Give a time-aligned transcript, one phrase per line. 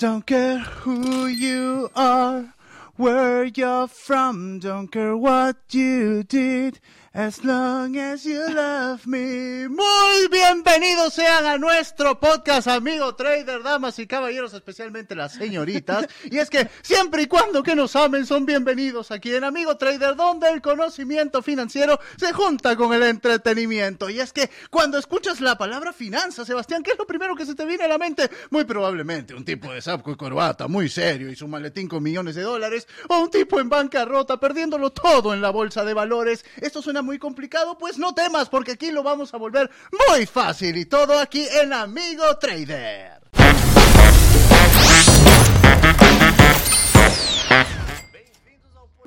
[0.00, 2.54] Don't care who you are,
[2.96, 6.80] where you're from, don't care what you did,
[7.12, 9.68] as long as you love me.
[9.68, 16.06] Muy bienvenidos sean a nuestro podcast, amigo trader, damas y caballeros, especialmente las señoritas.
[16.30, 20.14] Y es que siempre y cuando que nos amen son bienvenidos aquí en Amigo Trader,
[20.14, 24.08] donde el conocimiento financiero se junta con el entretenimiento.
[24.08, 27.56] Y es que cuando escuchas la palabra finanza, Sebastián, ¿qué es lo primero que se
[27.56, 28.30] te viene a la mente?
[28.50, 32.36] Muy probablemente un tipo de saco y corbata muy serio y su maletín con millones
[32.36, 36.44] de dólares, o un tipo en bancarrota perdiéndolo todo en la bolsa de valores.
[36.60, 39.70] Esto suena muy complicado, pues no temas porque aquí lo vamos a volver
[40.08, 43.20] muy fácil y todo aquí en Amigo Trader.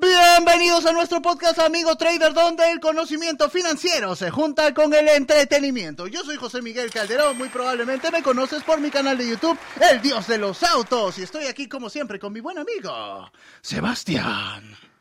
[0.04, 6.08] Bienvenidos a nuestro podcast Amigo Trader, donde el conocimiento financiero se junta con el entretenimiento.
[6.08, 10.02] Yo soy José Miguel Calderón, muy probablemente me conoces por mi canal de YouTube, El
[10.02, 14.92] Dios de los Autos, y estoy aquí como siempre con mi buen amigo, Sebastián.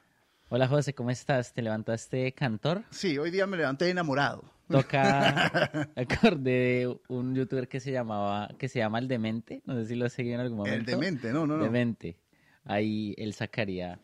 [0.55, 1.55] Hola José, ¿cómo estás?
[1.55, 2.83] ¿Te levantaste cantor?
[2.91, 4.45] Sí, hoy día me levanté enamorado.
[4.69, 5.51] Toca,
[5.97, 9.95] acordé de un youtuber que se llamaba, que se llama El Demente, no sé si
[9.95, 10.81] lo seguí en algún momento.
[10.81, 11.65] El demente, no, no, no.
[11.65, 12.19] Demente.
[12.67, 13.99] Ahí él sacaría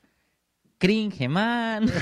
[0.78, 1.86] cringe, man.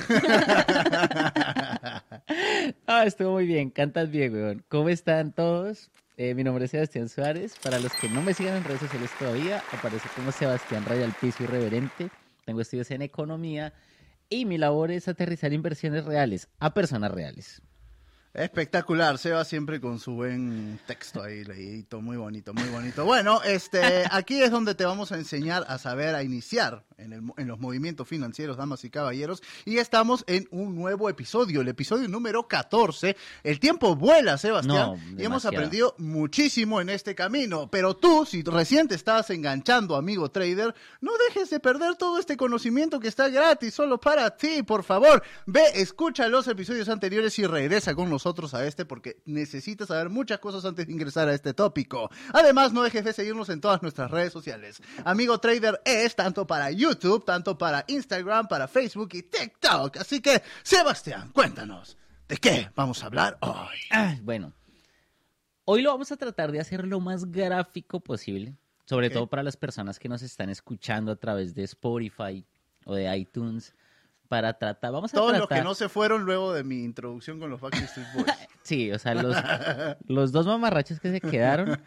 [2.87, 4.65] ah, estuvo muy bien, cantas bien, weón.
[4.69, 5.91] ¿Cómo están todos?
[6.17, 7.57] Eh, mi nombre es Sebastián Suárez.
[7.61, 11.15] Para los que no me sigan en redes sociales todavía, aparece como Sebastián Raya al
[11.15, 12.11] Piso Irreverente.
[12.45, 13.73] Tengo estudios en economía
[14.29, 17.63] y mi labor es aterrizar inversiones reales a personas reales.
[18.37, 23.07] Espectacular, Seba siempre con su buen texto ahí leído, muy bonito, muy bonito.
[23.07, 27.23] Bueno, este, aquí es donde te vamos a enseñar a saber, a iniciar en, el,
[27.39, 32.09] en los movimientos financieros, damas y caballeros, y estamos en un nuevo episodio, el episodio
[32.09, 33.17] número 14.
[33.43, 38.43] El tiempo vuela, Sebastián, No, y hemos aprendido muchísimo en este camino, pero tú, si
[38.43, 43.31] recién te estás enganchando, amigo trader, no dejes de perder todo este conocimiento que está
[43.31, 45.23] gratis solo para ti, por favor.
[45.47, 50.41] Ve, escucha los episodios anteriores y regresa con nosotros a este porque necesitas saber muchas
[50.41, 52.11] cosas antes de ingresar a este tópico.
[52.33, 54.83] Además, no dejes de seguirnos en todas nuestras redes sociales.
[55.05, 59.99] Amigo Trader es tanto para YouTube, tanto para Instagram, para Facebook y TikTok.
[59.99, 61.97] Así que, Sebastián, cuéntanos,
[62.29, 63.77] ¿de qué vamos a hablar hoy?
[63.93, 64.53] Ah, bueno,
[65.65, 68.57] hoy lo vamos a tratar de hacer lo más gráfico posible,
[68.87, 69.13] sobre Ok.
[69.13, 72.45] todo para las personas que nos están escuchando a través de Spotify
[72.85, 73.75] o de iTunes,
[74.27, 75.41] para tratar, vamos a Todos tratar...
[75.41, 78.27] los que no se fueron luego de mi introducción con los Backstreet Boys.
[78.63, 79.37] Sí, o sea, los,
[80.09, 81.81] los dos mamarrachos que se quedaron.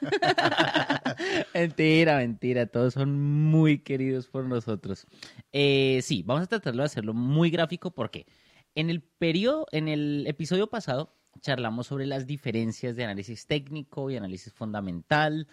[1.54, 5.06] mentira, mentira, todos son muy queridos por nosotros.
[5.52, 8.26] Eh, sí, vamos a tratarlo de hacerlo muy gráfico porque
[8.74, 14.16] en el periodo, en el episodio pasado, charlamos sobre las diferencias de análisis técnico y
[14.16, 15.46] análisis fundamental.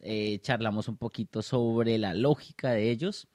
[0.00, 3.28] eh, charlamos un poquito sobre la lógica de ellos.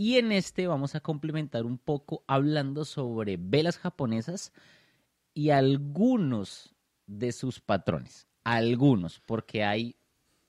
[0.00, 4.50] Y en este vamos a complementar un poco hablando sobre velas japonesas
[5.34, 6.74] y algunos
[7.06, 8.26] de sus patrones.
[8.42, 9.96] Algunos, porque hay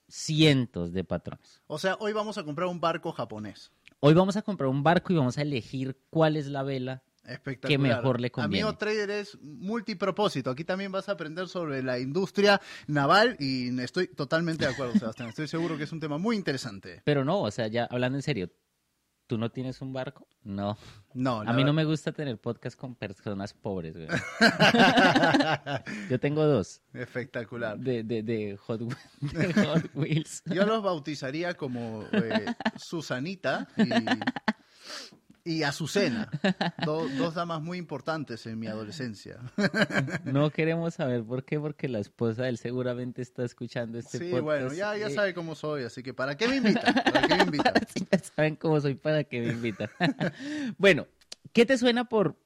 [0.08, 1.60] cientos de patrones.
[1.66, 3.70] O sea, hoy vamos a comprar un barco japonés.
[4.00, 7.02] Hoy vamos a comprar un barco y vamos a elegir cuál es la vela.
[7.60, 8.62] Que mejor le conviene.
[8.62, 10.48] Amigo trader es multipropósito.
[10.48, 15.28] Aquí también vas a aprender sobre la industria naval y estoy totalmente de acuerdo, Sebastián.
[15.28, 17.02] Estoy seguro que es un tema muy interesante.
[17.04, 18.50] Pero no, o sea, ya hablando en serio,
[19.32, 20.28] ¿tú no tienes un barco?
[20.44, 20.76] No.
[21.14, 23.96] No, A mí no me gusta tener podcast con personas pobres.
[23.96, 24.08] güey.
[26.10, 27.78] Yo tengo dos Espectacular.
[27.78, 30.42] de, de, de Hot, Wheels- de Hot Wheels.
[30.44, 32.44] Yo los bautizaría como eh,
[32.76, 33.88] Susanita y,
[35.44, 36.28] y Azucena.
[36.84, 39.38] Do- dos damas muy importantes en mi adolescencia.
[40.24, 44.24] No queremos saber por qué, porque la esposa de él seguramente está escuchando este Sí,
[44.30, 44.44] podcast.
[44.44, 46.94] bueno, ya, ya sabe cómo soy, así que ¿para qué me invitan?
[46.94, 47.74] ¿Para qué me invitan?
[47.94, 49.90] Sí, ya saben cómo soy para que me invitan.
[50.78, 51.06] bueno,
[51.52, 52.36] ¿qué te suena por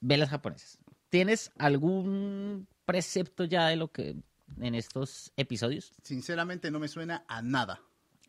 [0.00, 0.78] velas japonesas?
[1.10, 4.16] ¿Tienes algún precepto ya de lo que
[4.60, 5.92] en estos episodios?
[6.02, 7.80] Sinceramente no me suena a nada,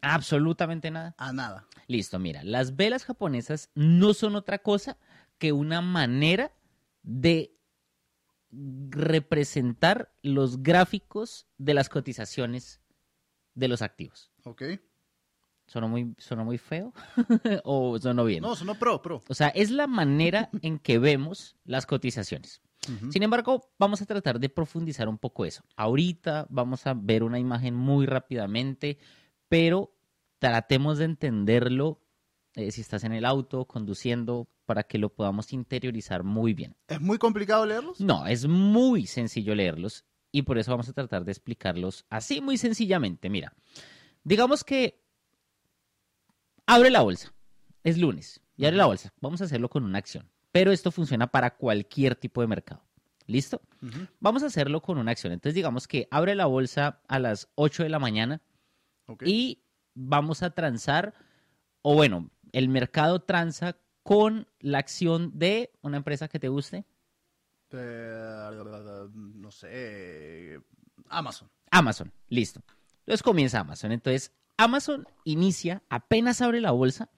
[0.01, 1.15] Absolutamente nada.
[1.17, 1.67] a nada.
[1.88, 4.97] Listo, mira, las velas japonesas no son otra cosa
[5.38, 6.51] que una manera
[7.03, 7.53] de
[8.51, 12.81] representar los gráficos de las cotizaciones
[13.53, 14.31] de los activos.
[14.44, 14.63] ¿Ok?
[15.67, 16.93] ¿Sonó muy, sonó muy feo?
[17.65, 18.41] ¿O sonó bien?
[18.41, 19.23] No, sonó pro, pro.
[19.27, 22.61] O sea, es la manera en que vemos las cotizaciones.
[23.09, 25.61] Sin embargo, vamos a tratar de profundizar un poco eso.
[25.75, 28.97] Ahorita vamos a ver una imagen muy rápidamente,
[29.49, 29.94] pero
[30.39, 32.01] tratemos de entenderlo
[32.55, 36.75] eh, si estás en el auto, conduciendo, para que lo podamos interiorizar muy bien.
[36.88, 38.01] ¿Es muy complicado leerlos?
[38.01, 42.57] No, es muy sencillo leerlos y por eso vamos a tratar de explicarlos así muy
[42.57, 43.29] sencillamente.
[43.29, 43.53] Mira,
[44.27, 45.01] Digamos que
[46.65, 47.33] abre la bolsa.
[47.85, 49.13] Es lunes y abre la bolsa.
[49.21, 50.29] Vamos a hacerlo con una acción.
[50.51, 52.83] Pero esto funciona para cualquier tipo de mercado.
[53.25, 53.61] ¿Listo?
[54.19, 55.31] Vamos a hacerlo con una acción.
[55.31, 58.41] Entonces, digamos que abre la bolsa a las 8 de la mañana
[59.25, 59.63] Y
[59.94, 61.13] vamos a transar,
[61.81, 66.86] o bueno, el mercado transa con la acción de una empresa que te guste,
[67.71, 70.59] Eh, no sé.
[71.09, 71.50] Amazon.
[71.71, 72.12] Amazon.
[72.30, 72.62] Listo.
[73.00, 73.92] Entonces comienza Amazon.
[73.92, 77.10] Entonces, Amazon inicia, apenas abre la bolsa,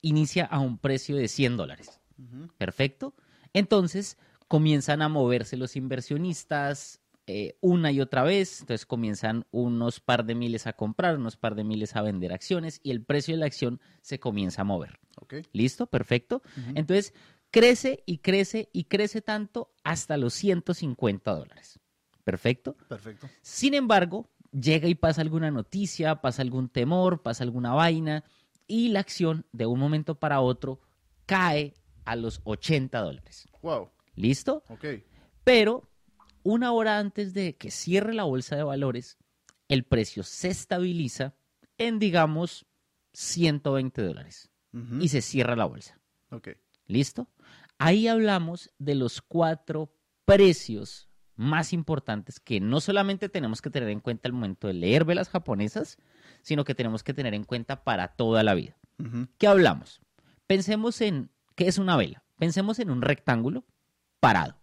[0.00, 2.00] inicia a un precio de 100 dólares.
[2.58, 3.14] Perfecto.
[3.52, 4.16] Entonces
[4.48, 8.60] comienzan a moverse los inversionistas eh, una y otra vez.
[8.60, 12.80] Entonces comienzan unos par de miles a comprar, unos par de miles a vender acciones
[12.82, 14.98] y el precio de la acción se comienza a mover.
[15.52, 15.86] ¿Listo?
[15.86, 16.42] Perfecto.
[16.74, 17.14] Entonces
[17.50, 21.80] crece y crece y crece tanto hasta los 150 dólares.
[22.24, 22.76] Perfecto.
[22.88, 23.28] Perfecto.
[23.42, 28.24] Sin embargo, llega y pasa alguna noticia, pasa algún temor, pasa alguna vaina
[28.66, 30.80] y la acción de un momento para otro
[31.26, 31.74] cae
[32.04, 33.46] a los 80 dólares.
[33.62, 33.90] Wow.
[34.14, 34.62] ¿Listo?
[34.68, 34.84] Ok.
[35.42, 35.88] Pero
[36.44, 39.18] una hora antes de que cierre la bolsa de valores,
[39.66, 41.34] el precio se estabiliza
[41.78, 42.66] en, digamos,
[43.14, 44.50] 120 dólares
[45.00, 46.00] y se cierra la bolsa.
[46.30, 46.48] Ok.
[46.86, 47.28] ¿Listo?
[47.78, 49.92] Ahí hablamos de los cuatro
[50.24, 55.04] precios más importantes que no solamente tenemos que tener en cuenta al momento de leer
[55.04, 55.98] velas japonesas,
[56.42, 58.76] sino que tenemos que tener en cuenta para toda la vida.
[59.38, 60.00] ¿Qué hablamos?
[60.46, 62.24] Pensemos en, ¿qué es una vela?
[62.38, 63.64] Pensemos en un rectángulo
[64.20, 64.56] parado.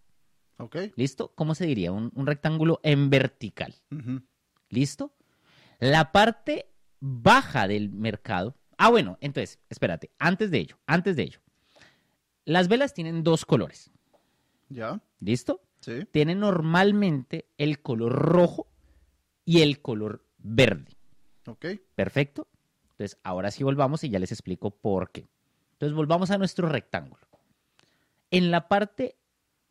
[0.95, 1.33] ¿Listo?
[1.35, 1.91] ¿Cómo se diría?
[1.91, 3.75] Un, un rectángulo en vertical.
[4.69, 5.13] ¿Listo?
[5.79, 6.67] La parte
[6.99, 8.55] baja del mercado.
[8.77, 11.39] Ah, bueno, entonces, espérate, antes de ello, antes de ello.
[12.45, 13.91] Las velas tienen dos colores.
[14.69, 15.01] Ya.
[15.19, 15.61] ¿Listo?
[15.81, 16.05] Sí.
[16.11, 18.67] Tienen normalmente el color rojo
[19.45, 20.95] y el color verde.
[21.47, 21.65] Ok.
[21.95, 22.47] ¿Perfecto?
[22.91, 25.27] Entonces, ahora sí volvamos y ya les explico por qué.
[25.73, 27.27] Entonces, volvamos a nuestro rectángulo.
[28.29, 29.17] En la parte,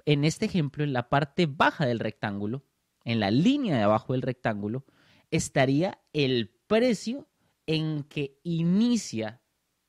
[0.07, 2.65] en este ejemplo, en la parte baja del rectángulo,
[3.05, 4.85] en la línea de abajo del rectángulo,
[5.31, 7.29] estaría el precio
[7.67, 9.41] en que inicia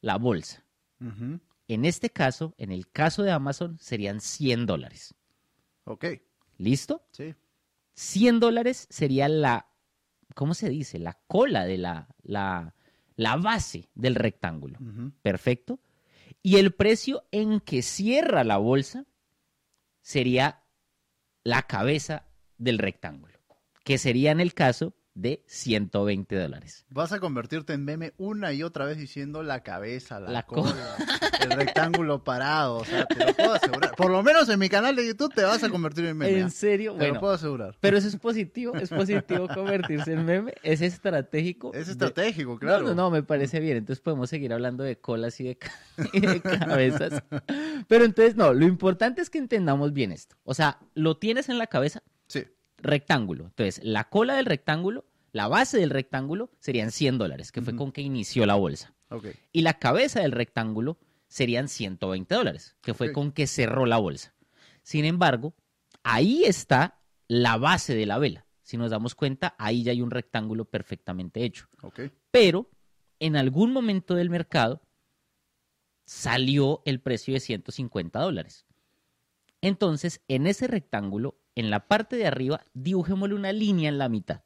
[0.02, 0.66] la bolsa.
[1.68, 5.16] En este caso, en el caso de Amazon, serían 100 dólares.
[5.86, 6.06] Ok.
[6.58, 7.08] ¿Listo?
[7.12, 7.34] Sí.
[7.94, 9.68] 100 dólares sería la,
[10.36, 11.00] ¿cómo se dice?
[11.00, 12.76] La cola de la, la,
[13.16, 14.80] la base del rectángulo.
[15.22, 15.80] Perfecto.
[16.44, 19.06] Y el precio en que cierra la bolsa
[20.02, 20.64] sería
[21.44, 22.28] la cabeza
[22.58, 23.40] del rectángulo,
[23.84, 26.86] que sería en el caso de 120 dólares.
[26.90, 30.56] Vas a convertirte en meme una y otra vez diciendo la cabeza, la, La co-
[30.64, 30.96] cola,
[31.44, 32.78] el rectángulo parado.
[32.78, 33.96] O sea, te lo puedo asegurar.
[33.96, 36.36] Por lo menos en mi canal de YouTube te vas a convertir en meme.
[36.38, 36.44] ¿ah?
[36.44, 36.94] ¿En serio?
[36.94, 37.76] Te Bueno, lo puedo asegurar.
[37.82, 41.74] pero eso es positivo, es positivo convertirse en meme, es estratégico.
[41.74, 42.84] Es de- estratégico, claro.
[42.84, 43.78] No, no, no, me parece bien.
[43.78, 45.72] Entonces podemos seguir hablando de colas y de, ca-
[46.14, 47.22] y de cabezas.
[47.90, 50.38] Pero entonces, no, lo importante es que entendamos bien esto.
[50.46, 52.02] O sea, lo tienes en la cabeza.
[52.84, 53.46] Rectángulo.
[53.46, 57.92] Entonces, la cola del rectángulo, la base del rectángulo serían 100 dólares, que fue con
[57.92, 58.94] que inició la bolsa.
[59.52, 60.98] Y la cabeza del rectángulo
[61.28, 64.34] serían 120 dólares, que fue con que cerró la bolsa.
[64.84, 65.54] Sin embargo,
[66.04, 68.46] ahí está la base de la vela.
[68.64, 71.68] Si nos damos cuenta, ahí ya hay un rectángulo perfectamente hecho
[72.32, 72.70] pero
[73.20, 74.82] en algún momento del mercado
[76.06, 78.66] salió el precio de 150 dólares.
[79.62, 84.42] Entonces, en ese rectángulo, en la parte de arriba, dibujémosle una línea en la mitad.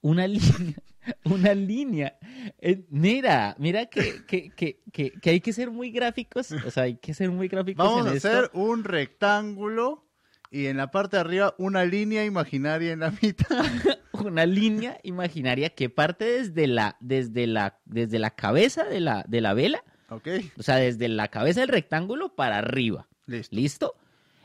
[0.00, 0.76] Una línea,
[1.24, 2.18] una línea.
[2.58, 6.84] Eh, mira, mira que, que, que, que, que hay que ser muy gráficos, o sea,
[6.84, 8.28] hay que ser muy gráficos Vamos en a esto.
[8.28, 10.04] hacer un rectángulo
[10.50, 13.46] y en la parte de arriba una línea imaginaria en la mitad.
[14.12, 19.40] una línea imaginaria que parte desde la, desde la, desde la cabeza de la, de
[19.40, 20.28] la vela Ok.
[20.58, 23.08] O sea, desde la cabeza del rectángulo para arriba.
[23.26, 23.56] Listo.
[23.56, 23.94] ¿Listo?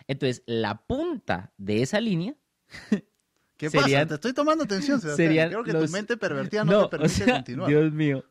[0.07, 2.35] Entonces, la punta de esa línea.
[3.57, 4.05] ¿Qué Serían- pasa?
[4.07, 5.49] Te estoy tomando atención, Sebastián.
[5.49, 7.69] Creo que los- tu mente pervertida no, No, te o permite sea, continuar.
[7.69, 8.25] Dios mío.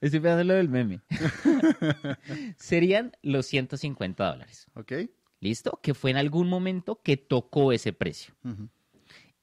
[0.00, 1.00] Estoy pensando en lo del meme.
[2.56, 4.66] Serían los 150 dólares.
[4.74, 4.92] Ok.
[5.40, 5.78] ¿Listo?
[5.82, 8.34] Que fue en algún momento que tocó ese precio.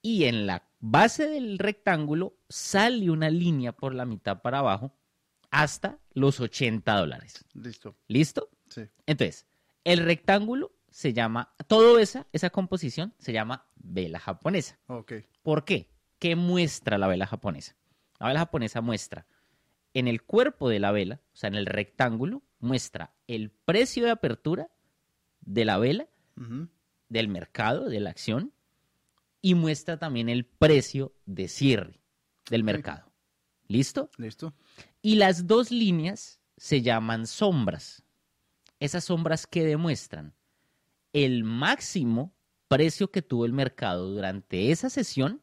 [0.02, 4.92] Y en la base del rectángulo sale una línea por la mitad para abajo
[5.50, 7.44] hasta los 80 dólares.
[7.54, 7.96] Listo.
[8.08, 8.50] ¿Listo?
[8.68, 8.82] Sí.
[9.06, 9.46] Entonces,
[9.84, 14.78] el rectángulo se llama, todo esa, esa composición se llama vela japonesa.
[14.86, 15.12] Ok.
[15.42, 15.90] ¿Por qué?
[16.18, 17.76] ¿Qué muestra la vela japonesa?
[18.18, 19.26] La vela japonesa muestra
[19.92, 24.10] en el cuerpo de la vela, o sea, en el rectángulo, muestra el precio de
[24.10, 24.70] apertura
[25.42, 26.08] de la vela,
[27.10, 28.54] del mercado, de la acción,
[29.42, 32.00] y muestra también el precio de cierre
[32.48, 33.12] del mercado.
[33.68, 34.08] ¿Listo?
[34.16, 34.54] ¿Listo?
[35.02, 38.02] Y las dos líneas se llaman sombras.
[38.80, 40.32] Esas sombras que demuestran
[41.24, 42.34] el máximo
[42.68, 45.40] precio que tuvo el mercado durante esa sesión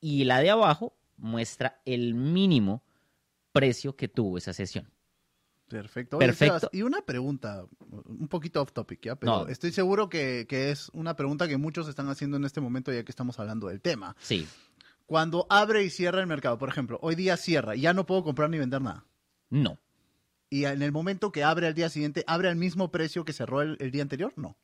[0.00, 2.82] y la de abajo muestra el mínimo
[3.52, 4.90] precio que tuvo esa sesión.
[5.68, 6.18] Perfecto.
[6.18, 6.58] Oye, Perfecto.
[6.58, 9.16] Sebas, y una pregunta, un poquito off topic, ¿ya?
[9.16, 9.48] Pero No.
[9.48, 13.02] estoy seguro que, que es una pregunta que muchos están haciendo en este momento ya
[13.04, 14.16] que estamos hablando del tema.
[14.20, 14.46] Sí,
[15.06, 18.22] Cuando abre y cierra el mercado, por ejemplo, hoy día cierra y ya no puedo
[18.22, 19.06] comprar ni vender nada.
[19.48, 19.78] no.
[20.52, 23.62] Y en el momento que abre al día siguiente, ¿abre al mismo precio que cerró
[23.62, 24.32] el, el día anterior?
[24.34, 24.56] No.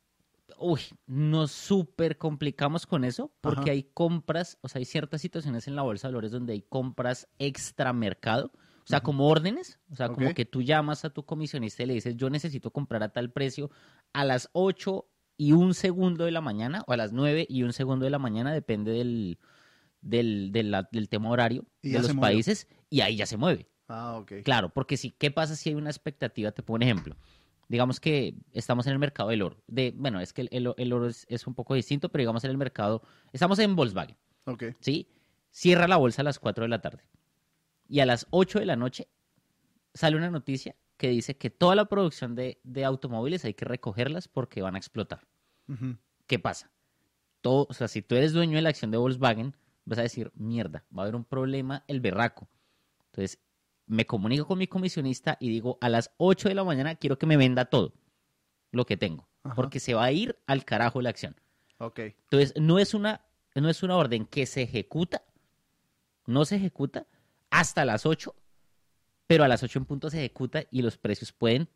[0.59, 3.71] Uy, nos súper complicamos con eso porque Ajá.
[3.73, 7.29] hay compras, o sea, hay ciertas situaciones en la bolsa de valores donde hay compras
[7.39, 11.87] extramercado, o sea, como órdenes, o sea, como que tú llamas a tu comisionista y
[11.87, 13.71] le dices, yo necesito comprar a tal precio
[14.13, 17.73] a las 8 y un segundo de la mañana o a las 9 y un
[17.73, 19.39] segundo de la mañana, depende del,
[20.01, 23.69] del, del, del tema horario Y de los países y ahí ya se mueve.
[23.89, 24.33] Ah, ok.
[24.45, 26.53] Claro, porque si, ¿qué pasa si hay una expectativa?
[26.53, 27.17] Te pongo un ejemplo.
[27.69, 29.63] Digamos que estamos en el mercado del oro.
[29.67, 32.45] De, bueno, es que el, el- el oro es, es un poco distinto, pero digamos
[32.45, 34.65] en el mercado, estamos en Volkswagen, Ok.
[34.81, 35.09] ¿sí?
[35.51, 37.05] Cierra la bolsa a las 4 de la tarde.
[37.89, 39.09] Y a las 8 de la noche
[39.95, 44.29] sale una noticia que dice que toda la producción de, de automóviles hay que recogerlas
[44.29, 45.27] porque van a explotar.
[46.27, 46.71] ¿Qué pasa?
[47.41, 49.55] Todo, o sea, si tú eres dueño de la acción de Volkswagen,
[49.85, 52.49] vas a decir, mierda, va a haber un problema el berraco.
[53.07, 53.39] Entonces,
[53.87, 57.27] me comunico con mi comisionista y digo, a las 8 de la mañana quiero que
[57.27, 57.95] me venda todo
[58.73, 59.55] lo que tengo, Ajá.
[59.55, 61.37] porque se va a ir al carajo la acción.
[61.79, 61.99] Ok.
[62.01, 63.25] Entonces, no es una,
[63.55, 65.23] no es una orden que se ejecuta,
[66.27, 67.07] no se ejecuta
[67.51, 68.35] hasta las 8,
[69.27, 71.69] pero a las 8 en punto se ejecuta y los precios pueden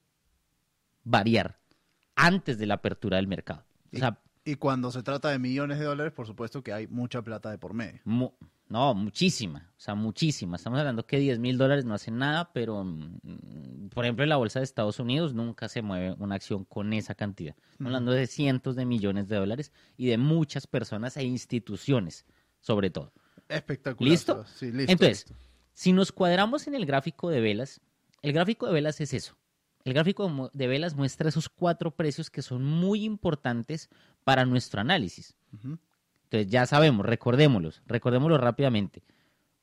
[1.04, 1.58] variar
[2.16, 3.64] antes de la apertura del mercado.
[3.94, 7.23] O sea, Y cuando se trata de millones de dólares, por supuesto que hay mucha
[7.23, 8.00] plata de por medio.
[8.04, 8.32] Mu-
[8.68, 10.56] no, muchísima, o sea, muchísima.
[10.56, 14.37] Estamos hablando que 10 mil dólares no hacen nada, pero, mm, por ejemplo, en la
[14.37, 17.54] bolsa de Estados Unidos nunca se mueve una acción con esa cantidad.
[17.73, 22.25] Estamos hablando de cientos de millones de dólares y de muchas personas e instituciones,
[22.61, 23.12] sobre todo.
[23.49, 24.11] Espectacular.
[24.11, 24.44] ¿Listo?
[24.47, 24.92] Sí, listo.
[24.92, 25.44] Entonces, listo.
[25.75, 27.80] si nos cuadramos en el gráfico de velas,
[28.23, 29.37] el gráfico de velas es eso.
[29.82, 33.88] El gráfico de velas muestra esos cuatro precios que son muy importantes
[34.24, 35.36] para nuestro análisis.
[35.52, 39.02] Entonces ya sabemos, recordémoslos, recordémoslo rápidamente.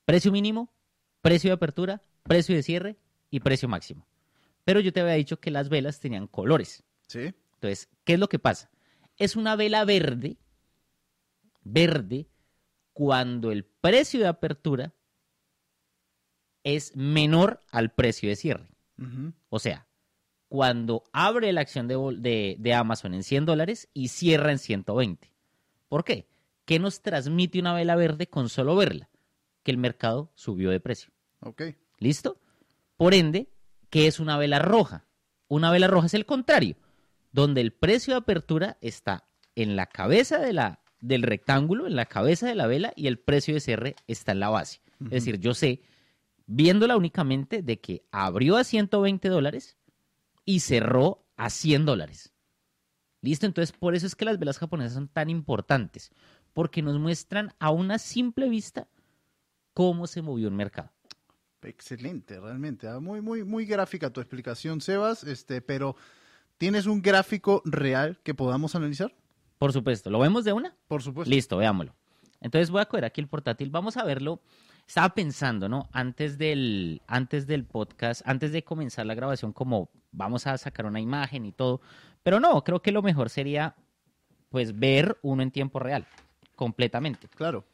[0.05, 0.69] Precio mínimo,
[1.21, 2.97] precio de apertura, precio de cierre
[3.29, 4.05] y precio máximo.
[4.63, 6.83] Pero yo te había dicho que las velas tenían colores.
[7.07, 7.33] Sí.
[7.53, 8.69] Entonces, ¿qué es lo que pasa?
[9.17, 10.37] Es una vela verde,
[11.63, 12.27] verde,
[12.93, 14.93] cuando el precio de apertura
[16.63, 18.67] es menor al precio de cierre.
[19.49, 19.87] O sea,
[20.49, 24.59] cuando abre la acción de, bol- de- de Amazon en 100 dólares y cierra en
[24.59, 25.31] 120.
[25.89, 26.27] ¿Por qué?
[26.65, 29.09] ¿Qué nos transmite una vela verde con solo verla?
[29.63, 31.11] Que el mercado subió de precio.
[31.41, 31.63] Ok.
[31.99, 32.39] ¿Listo?
[32.97, 33.49] Por ende,
[33.89, 35.05] ¿qué es una vela roja?
[35.47, 36.75] Una vela roja es el contrario,
[37.31, 42.05] donde el precio de apertura está en la cabeza de la, del rectángulo, en la
[42.05, 44.81] cabeza de la vela, y el precio de cierre está en la base.
[45.05, 45.81] Es decir, yo sé,
[46.47, 49.76] viéndola únicamente, de que abrió a 120 dólares
[50.47, 52.33] y cerró a 100 dólares.
[53.21, 53.45] ¿Listo?
[53.45, 56.09] Entonces, por eso es que las velas japonesas son tan importantes,
[56.53, 58.87] porque nos muestran a una simple vista
[59.73, 60.89] cómo se movió el mercado.
[61.61, 62.87] Excelente, realmente.
[62.87, 65.25] ah, Muy, muy, muy gráfica tu explicación, Sebas.
[65.25, 65.97] Este, pero
[66.57, 69.13] ¿tienes un gráfico real que podamos analizar?
[69.57, 70.77] Por supuesto, ¿lo vemos de una?
[70.87, 71.29] Por supuesto.
[71.29, 71.93] Listo, veámoslo.
[72.39, 74.41] Entonces voy a coger aquí el portátil, vamos a verlo.
[74.87, 75.89] Estaba pensando, ¿no?
[75.91, 81.01] Antes del, antes del podcast, antes de comenzar la grabación, como vamos a sacar una
[81.01, 81.81] imagen y todo.
[82.23, 83.75] Pero no, creo que lo mejor sería,
[84.49, 86.07] pues, ver uno en tiempo real,
[86.55, 87.27] completamente.
[87.27, 87.65] Claro.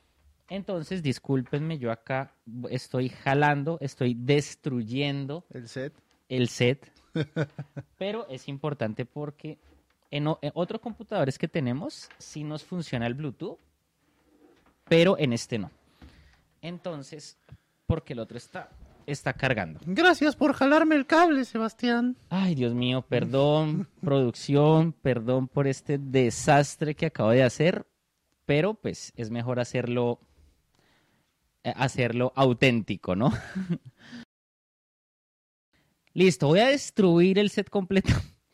[0.49, 2.33] Entonces, discúlpenme, yo acá
[2.69, 5.93] estoy jalando, estoy destruyendo El set.
[6.29, 6.91] el set.
[7.99, 9.59] Pero es importante porque
[10.09, 13.59] en, en otros computadores que tenemos sí nos funciona el Bluetooth,
[14.85, 15.71] pero en este no.
[16.63, 17.37] Entonces,
[17.85, 18.71] porque el otro está,
[19.05, 19.79] está cargando.
[19.85, 22.17] Gracias por jalarme el cable, Sebastián.
[22.29, 27.85] Ay, Dios mío, perdón, producción, perdón por este desastre que acabo de hacer,
[28.45, 30.19] pero pues es mejor hacerlo
[31.65, 33.31] eh, hacerlo auténtico, ¿no?
[36.13, 38.13] Listo, voy a destruir el set completo,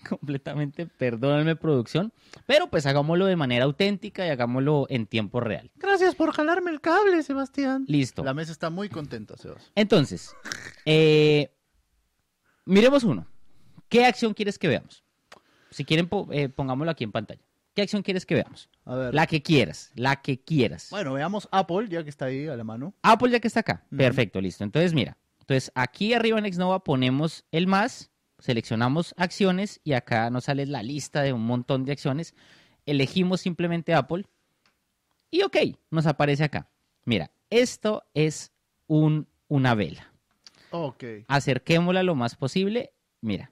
[0.20, 2.12] completamente, perdónenme producción,
[2.46, 5.72] pero pues hagámoslo de manera auténtica y hagámoslo en tiempo real.
[5.76, 7.86] Gracias por jalarme el cable, Sebastián.
[7.88, 8.24] Listo.
[8.24, 9.72] La mesa está muy contenta, Sebas.
[9.76, 10.36] Entonces,
[10.86, 11.52] eh,
[12.66, 13.28] miremos uno.
[13.88, 15.04] ¿Qué acción quieres que veamos?
[15.72, 17.42] Si quieren, po- eh, pongámoslo aquí en pantalla.
[17.42, 18.70] ¿Qué ¿Qué acción quieres que veamos?
[18.86, 19.14] A ver.
[19.16, 20.88] La que quieras, la que quieras.
[20.90, 22.94] Bueno, veamos Apple, ya que está ahí a la mano.
[23.04, 23.86] Apple ya que está acá.
[23.96, 24.64] Perfecto, listo.
[24.66, 25.18] Entonces, mira.
[25.40, 28.09] Entonces, aquí arriba en Xnova ponemos el más,
[28.40, 32.34] seleccionamos acciones y acá nos sale la lista de un montón de acciones.
[32.86, 34.26] Elegimos simplemente Apple
[35.32, 35.58] y ok,
[35.92, 36.70] nos aparece acá.
[37.06, 38.52] Mira, esto es
[38.88, 40.12] un, una vela.
[40.72, 41.04] Ok.
[41.28, 42.92] Acerquémosla lo más posible.
[43.22, 43.52] Mira.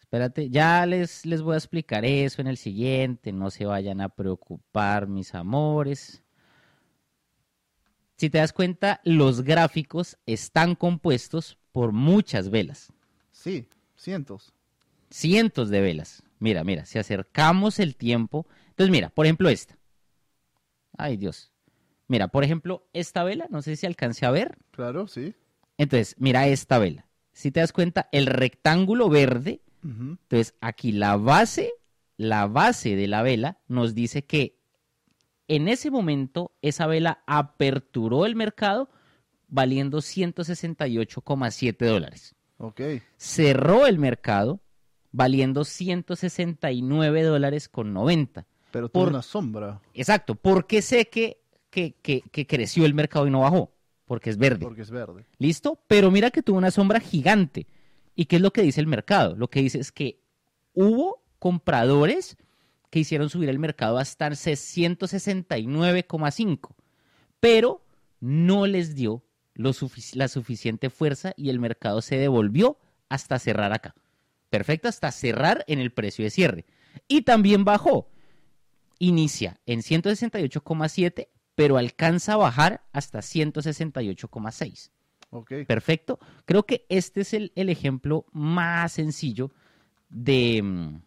[0.00, 3.32] Espérate, ya les, les voy a explicar eso en el siguiente.
[3.32, 6.22] No se vayan a preocupar, mis amores.
[8.16, 12.92] Si te das cuenta, los gráficos están compuestos por muchas velas.
[13.30, 14.54] Sí, cientos.
[15.10, 16.22] Cientos de velas.
[16.38, 18.46] Mira, mira, si acercamos el tiempo.
[18.70, 19.78] Entonces, mira, por ejemplo, esta.
[20.96, 21.52] Ay, Dios.
[22.08, 24.58] Mira, por ejemplo, esta vela, no sé si alcance a ver.
[24.70, 25.34] Claro, sí.
[25.76, 27.06] Entonces, mira esta vela.
[27.32, 31.70] Si te das cuenta, el rectángulo verde, entonces aquí la base,
[32.16, 34.55] la base de la vela nos dice que
[35.48, 38.88] en ese momento esa vela aperturó el mercado
[39.48, 42.34] valiendo 168,7 dólares.
[42.58, 42.80] Ok.
[43.16, 44.60] Cerró el mercado
[45.12, 48.46] valiendo 169 dólares con 90.
[48.70, 49.80] Pero tuvo Por- una sombra.
[49.94, 53.72] Exacto, porque sé que, que, que- que creció el mercado y no bajó,
[54.04, 54.64] porque es verde.
[54.64, 55.24] Porque es verde.
[55.38, 55.78] ¿Listo?
[55.86, 57.66] Pero mira que tuvo una sombra gigante.
[58.14, 59.36] ¿Y qué es lo que dice el mercado?
[59.36, 60.18] Lo que dice es que
[60.74, 62.36] hubo compradores
[62.90, 66.74] que hicieron subir el mercado hasta 169,5,
[67.40, 67.84] pero
[68.20, 69.24] no les dio
[69.54, 72.78] lo sufic- la suficiente fuerza y el mercado se devolvió
[73.08, 73.94] hasta cerrar acá.
[74.50, 76.64] Perfecto, hasta cerrar en el precio de cierre.
[77.08, 78.10] Y también bajó.
[78.98, 84.90] Inicia en 168,7, pero alcanza a bajar hasta 168,6.
[85.30, 85.52] Ok.
[85.66, 86.18] Perfecto.
[86.44, 89.50] Creo que este es el, el ejemplo más sencillo
[90.08, 91.02] de, mm,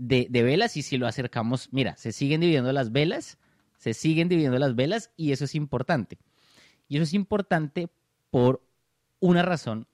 [0.00, 0.76] de, de velas.
[0.76, 3.38] Y si lo acercamos, mira, se siguen dividiendo las velas,
[3.76, 6.18] se siguen dividiendo las velas y eso es importante.
[6.88, 7.88] Y eso es importante
[8.30, 8.66] por
[9.20, 9.86] una razón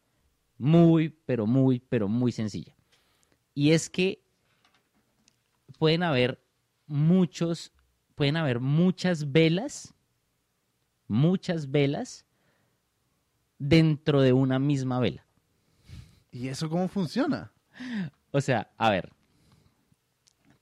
[0.59, 2.75] muy, pero muy, pero muy sencilla.
[3.55, 4.23] Y es que
[5.79, 6.41] pueden haber
[6.87, 7.73] muchos,
[8.15, 9.95] pueden haber muchas velas,
[11.09, 12.25] muchas velas
[13.59, 15.27] dentro de una misma vela.
[16.31, 17.53] ¿Y eso cómo funciona?
[18.31, 19.13] O sea, a ver,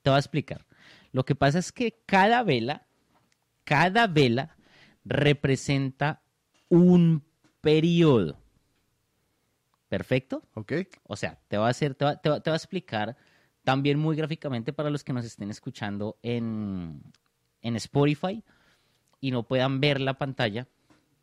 [0.05, 0.67] te voy a explicar.
[1.13, 2.85] Lo que pasa es que cada vela,
[3.63, 4.55] cada vela
[5.03, 6.21] representa
[6.69, 7.23] un
[7.59, 8.37] periodo.
[9.89, 10.43] ¿Perfecto?
[10.53, 10.73] Ok.
[11.05, 13.17] O sea, te va a hacer, te va, te va- te va a explicar
[13.63, 17.01] también muy gráficamente para los que nos estén escuchando en,
[17.63, 18.43] en Spotify
[19.19, 20.67] y no puedan ver la pantalla.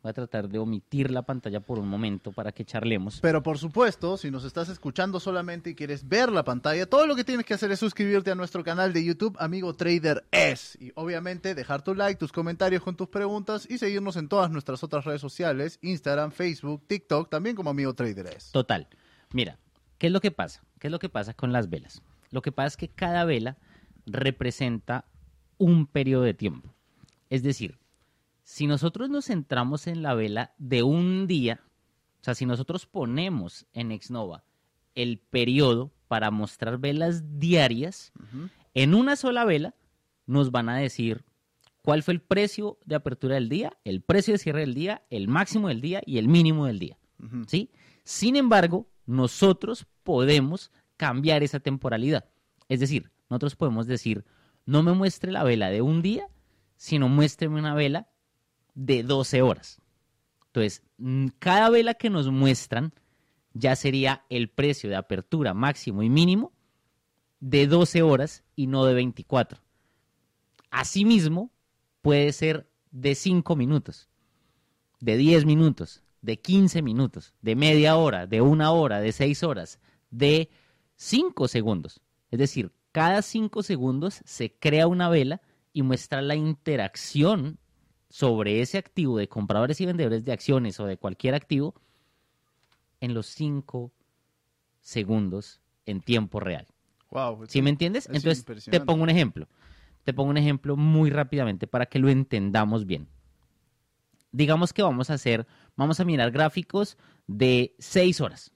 [0.03, 3.21] Voy a tratar de omitir la pantalla por un momento para que charlemos.
[3.21, 7.15] Pero por supuesto, si nos estás escuchando solamente y quieres ver la pantalla, todo lo
[7.15, 10.77] que tienes que hacer es suscribirte a nuestro canal de YouTube, Amigo Trader Es.
[10.81, 14.83] Y obviamente dejar tu like, tus comentarios con tus preguntas y seguirnos en todas nuestras
[14.83, 18.51] otras redes sociales, Instagram, Facebook, TikTok, también como Amigo Trader Es.
[18.51, 18.89] Total.
[19.31, 19.57] Mira,
[19.99, 20.63] ¿qué es lo que pasa?
[20.79, 22.01] ¿Qué es lo que pasa con las velas?
[22.29, 23.55] Lo que pasa es que cada vela
[24.05, 25.05] representa
[25.57, 26.73] un periodo de tiempo.
[27.29, 27.77] Es decir,
[28.43, 31.61] si nosotros nos centramos en la vela de un día,
[32.21, 34.43] o sea, si nosotros ponemos en Xnova
[34.95, 38.11] el periodo para mostrar velas diarias,
[38.73, 39.75] en una sola vela
[40.25, 41.25] nos van a decir
[41.81, 45.27] cuál fue el precio de apertura del día, el precio de cierre del día, el
[45.27, 46.97] máximo del día y el mínimo del día.
[47.47, 47.71] ¿sí?
[48.03, 52.29] Sin embargo, nosotros podemos cambiar esa temporalidad.
[52.69, 54.25] Es decir, nosotros podemos decir,
[54.65, 56.27] no me muestre la vela de un día,
[56.77, 58.07] sino muéstreme una vela
[58.75, 59.81] de 12 horas.
[60.47, 62.93] Entonces, mm, cada vela que nos muestran
[63.53, 66.51] ya sería el precio de apertura máximo y mínimo
[67.39, 69.59] de 12 horas y no de 24.
[70.71, 71.51] Asimismo,
[72.01, 74.09] puede ser de 5 minutos,
[74.99, 79.79] de 10 minutos, de 15 minutos, de media hora, de una hora, de 6 horas,
[80.09, 80.49] de
[80.95, 82.01] 5 segundos.
[82.31, 85.41] Es decir, cada 5 segundos se crea una vela
[85.73, 87.57] y muestra la interacción
[88.13, 91.73] sobre ese activo de compradores y vendedores de acciones o de cualquier activo
[93.01, 93.91] en los 5
[94.81, 96.67] segundos en tiempo real.
[97.09, 97.45] Wow.
[97.47, 98.07] ¿Sí me entiendes?
[98.11, 99.47] es Entonces, te pongo un ejemplo.
[100.03, 103.07] Te pongo un ejemplo muy rápidamente para que lo entendamos bien.
[104.31, 108.51] Digamos que vamos a hacer, vamos a mirar gráficos de seis horas.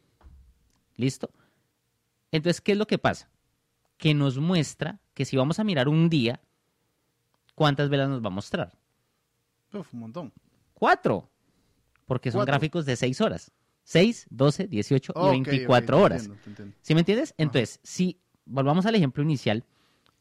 [0.98, 1.32] ¿Listo?
[2.32, 3.32] Entonces, ¿qué es lo que pasa?
[3.98, 6.42] Que nos muestra que si vamos a mirar un día,
[7.56, 8.78] ¿cuántas velas nos va a mostrar?
[9.74, 10.34] Uf, un montón.
[10.74, 11.30] Cuatro.
[12.06, 12.52] Porque son Cuatro.
[12.54, 13.52] gráficos de seis horas.
[13.84, 16.22] 6, 12, 18 Ok, y ok, 24 te horas.
[16.24, 16.76] entiendo, te entiendo.
[16.82, 17.34] ¿Sí me entiendes?
[17.38, 19.64] Entonces, si volvamos al ejemplo inicial,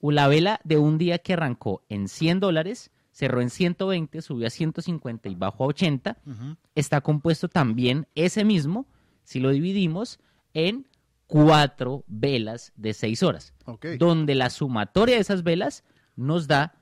[0.00, 4.50] la vela de un día que arrancó en 100 dólares, cerró en 120, subió a
[4.50, 6.56] 150 y bajó a 80, Ujú.
[6.76, 8.86] está compuesto también ese mismo,
[9.24, 10.20] si lo dividimos,
[10.54, 10.86] en
[11.26, 13.52] cuatro velas de 6 horas,
[13.98, 15.82] donde la sumatoria de esas velas
[16.14, 16.76] nos da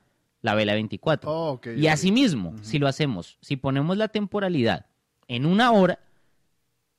[0.45, 1.29] la vela 24.
[1.29, 4.85] Oh, ok, y asimismo, si lo hacemos, si ponemos la temporalidad
[5.27, 5.99] en una hora,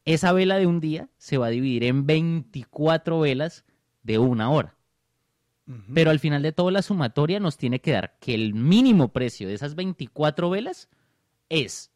[0.05, 3.65] esa vela de un día se va a dividir en 24 velas
[4.03, 4.75] de una hora.
[5.93, 9.49] Pero al final de todo, la sumatoria nos tiene que dar que el mínimo precio
[9.49, 10.89] de esas 24 velas
[11.49, 11.91] es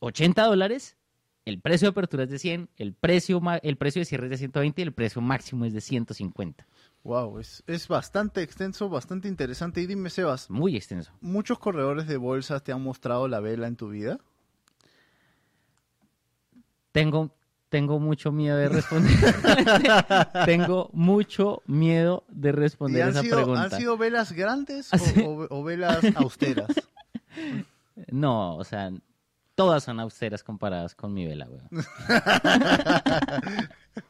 [0.00, 0.96] 80 dólares,
[1.44, 4.38] el precio de apertura es de 100, el precio, el precio de cierre es de
[4.38, 6.66] 120 y el precio máximo es de 150.
[7.04, 9.80] Wow, es, es bastante extenso, bastante interesante.
[9.80, 11.12] Y dime, Sebas, Muy extenso.
[11.20, 14.18] ¿muchos corredores de bolsas te han mostrado la vela en tu vida?
[16.92, 17.30] Tengo,
[17.68, 19.12] tengo mucho miedo de responder.
[20.44, 23.62] tengo mucho miedo de ¿Y responder han esa sido, pregunta.
[23.62, 26.72] han sido velas grandes ¿Ah, o- o velas austeras?
[28.12, 28.92] No, o sea,
[29.56, 31.68] todas son austeras comparadas con mi vela, weón.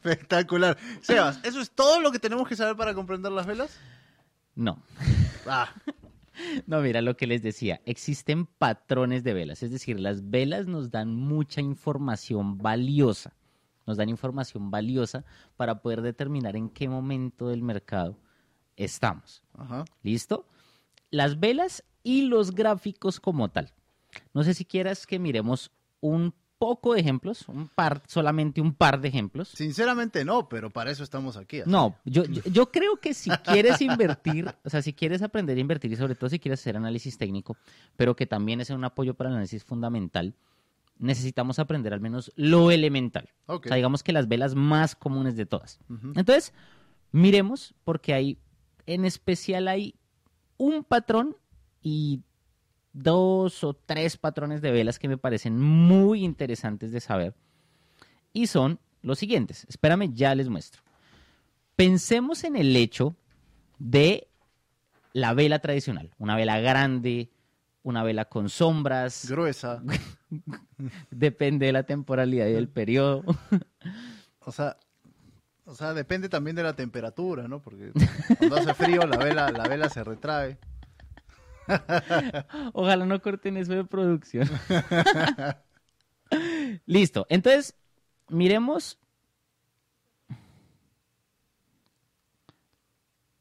[0.09, 0.77] Espectacular.
[1.01, 3.79] Sebas, ¿eso es todo lo que tenemos que saber para comprender las velas?
[4.55, 4.81] No.
[5.47, 5.73] Ah,
[6.67, 7.81] No, mira lo que les decía.
[7.85, 13.33] Existen patrones de velas, es decir, las velas nos dan mucha información valiosa.
[13.85, 15.25] Nos dan información valiosa
[15.57, 18.17] para poder determinar en qué momento del mercado
[18.77, 19.43] estamos.
[19.57, 19.83] ajá.
[20.03, 20.45] ¿Listo?
[21.11, 23.73] Las velas y los gráficos como tal.
[24.33, 28.99] No sé si quieras que miremos un poco de ejemplos, un par, solamente un par
[28.99, 29.47] de ejemplos.
[29.49, 31.61] Sinceramente no, pero para eso estamos aquí.
[31.61, 31.69] así.
[31.69, 35.61] No, yo, yo, yo creo que si quieres invertir, o sea, si quieres aprender a
[35.61, 37.57] invertir y sobre todo si quieres hacer análisis técnico,
[37.95, 40.35] pero que también es un apoyo para el análisis fundamental,
[40.99, 43.29] necesitamos aprender al menos lo elemental.
[43.47, 45.79] O sea, digamos que las velas más comunes de todas.
[45.89, 46.53] Entonces,
[47.11, 48.37] miremos porque hay,
[48.85, 49.95] en especial hay
[50.57, 51.37] un patrón
[51.81, 52.21] y
[52.93, 57.35] dos o tres patrones de velas que me parecen muy interesantes de saber.
[58.33, 59.65] Y son los siguientes.
[59.69, 60.81] Espérame, ya les muestro.
[61.75, 63.15] Pensemos en el hecho
[63.77, 64.27] de
[65.13, 66.11] la vela tradicional.
[66.17, 67.31] Una vela grande,
[67.83, 69.29] una vela con sombras.
[69.29, 69.81] Gruesa.
[71.11, 73.23] Depende de la temporalidad y del periodo.
[74.45, 74.77] O sea,
[75.65, 77.61] o sea, depende también de la temperatura, ¿no?
[77.61, 77.91] Porque
[78.39, 80.57] cuando hace frío la vela, la vela se retrae.
[82.73, 84.47] Ojalá no corten eso de producción.
[86.85, 87.25] Listo.
[87.29, 87.75] Entonces,
[88.29, 88.99] miremos.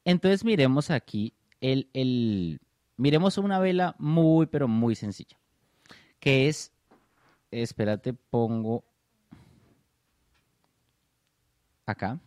[0.05, 2.61] Entonces, miremos aquí el, el-
[2.97, 5.39] Miremos una vela muy, pero muy sencilla.
[6.19, 6.73] Que es.
[7.53, 8.85] Espérate, pongo.
[11.87, 12.19] Acá.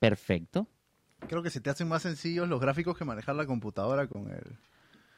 [0.00, 0.66] Perfecto.
[1.28, 4.58] Creo que se te hacen más sencillos los gráficos que manejar la computadora con el...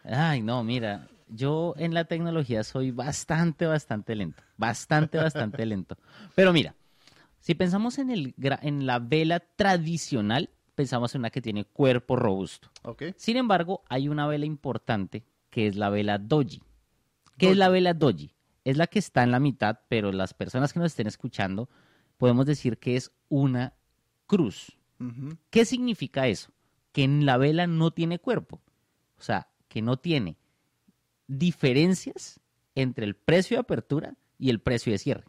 [0.08, 4.42] Ay, no, mira, yo en la tecnología soy bastante, bastante lento.
[4.56, 5.96] Bastante, bastante lento.
[6.34, 6.74] Pero mira,
[7.40, 12.70] si pensamos en, el, en la vela tradicional, pensamos en una que tiene cuerpo robusto.
[12.82, 13.04] ¿Ok?
[13.16, 16.62] Sin embargo, hay una vela importante que es la vela doji.
[17.36, 18.34] ¿Qué es la vela doji?
[18.64, 21.68] Es la que está en la mitad, pero las personas que nos estén escuchando
[22.16, 23.74] podemos decir que es una
[24.26, 24.76] cruz.
[25.50, 26.50] ¿Qué significa eso?
[26.92, 28.60] Que en la vela no tiene cuerpo.
[29.16, 30.36] O sea, que no tiene
[31.26, 32.40] diferencias
[32.74, 35.24] entre el precio de apertura y el precio de cierre.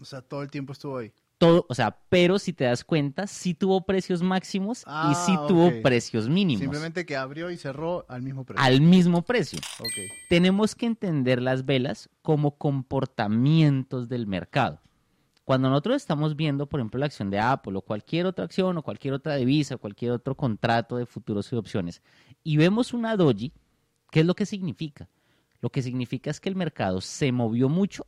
[0.00, 1.12] O sea, todo el tiempo estuvo ahí.
[1.38, 5.38] Todo, o sea, pero si te das cuenta, sí tuvo precios máximos Ah, y sí
[5.46, 8.64] tuvo precios mínimos Simplemente que abrió y cerró al mismo precio.
[8.64, 9.60] al mismo precio.
[10.28, 14.80] Tenemos que entender las velas como comportamientos del mercado.
[15.44, 18.82] Cuando nosotros estamos viendo, por ejemplo, la acción de Apple o cualquier otra acción o
[18.82, 22.02] cualquier otra divisa o cualquier otro contrato de futuros y opciones
[22.42, 23.52] y vemos una doji,
[24.10, 25.08] ¿qué es lo que significa?
[25.60, 28.06] Lo que significa es que el mercado se movió mucho,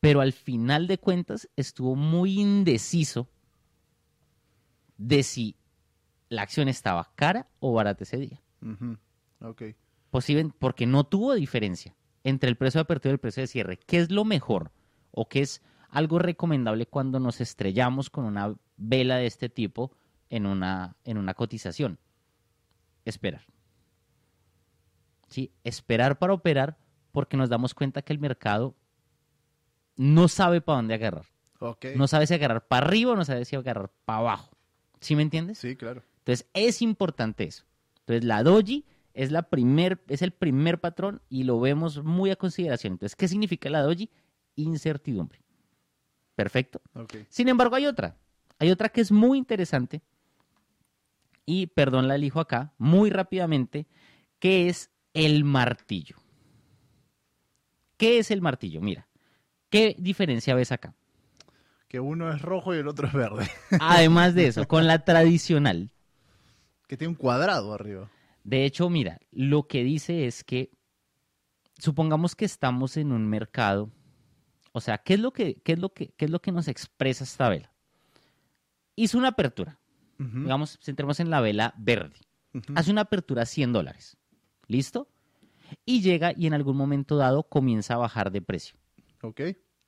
[0.00, 3.28] pero al final de cuentas estuvo muy indeciso
[4.98, 5.56] de si
[6.28, 8.42] la acción estaba cara o barata ese día.
[8.62, 8.96] Ujú.
[9.40, 9.62] Ok.
[10.10, 11.94] Posible, porque no tuvo diferencia
[12.24, 13.78] entre el precio de apertura y el precio de cierre.
[13.78, 14.72] ¿Qué es lo mejor
[15.12, 19.92] o qué es algo recomendable cuando nos estrellamos con una vela de este tipo
[20.30, 21.98] en una, en una cotización?
[23.04, 23.42] Esperar.
[25.28, 25.52] ¿Sí?
[25.64, 26.78] Esperar para operar
[27.12, 28.76] porque nos damos cuenta que el mercado
[29.96, 31.26] no sabe para dónde agarrar.
[31.96, 34.50] No sabe si agarrar para arriba o no sabe si agarrar para abajo.
[35.00, 35.58] ¿Sí me entiendes?
[35.58, 36.02] Sí, claro.
[36.18, 37.64] Entonces es importante eso.
[38.00, 38.84] Entonces la doji
[39.14, 42.94] es, la primer, es el primer patrón y lo vemos muy a consideración.
[42.94, 44.10] Entonces, ¿qué significa la doji?
[44.56, 45.40] incertidumbre.
[46.34, 46.80] Perfecto.
[47.28, 48.16] Sin embargo, hay otra.
[48.58, 50.02] Hay otra que es muy interesante.
[51.44, 53.86] Y, perdón, la elijo acá, muy rápidamente,
[54.38, 56.16] que es el martillo.
[57.96, 58.80] ¿Qué es el martillo?
[58.80, 59.08] Mira,
[59.70, 60.94] ¿qué diferencia ves acá?
[61.88, 63.48] Que uno es rojo y el otro es verde.
[63.80, 65.90] Además de eso, con la tradicional.
[66.88, 68.10] que tiene un cuadrado arriba.
[68.44, 70.70] De hecho, mira, lo que dice es que,
[71.78, 73.90] supongamos que estamos en un mercado.
[74.72, 76.68] O sea, ¿qué es lo que, qué es lo que, qué es lo que nos
[76.68, 77.72] expresa esta vela?
[78.94, 79.78] Hizo una apertura.
[80.20, 82.16] Ujú, Digamos, centremos en la vela verde.
[82.74, 84.16] hace una apertura a 100 dólares.
[84.66, 85.08] ¿Listo?
[85.84, 88.76] Y llega y en algún momento dado comienza a bajar de precio.
[89.22, 89.40] Ok.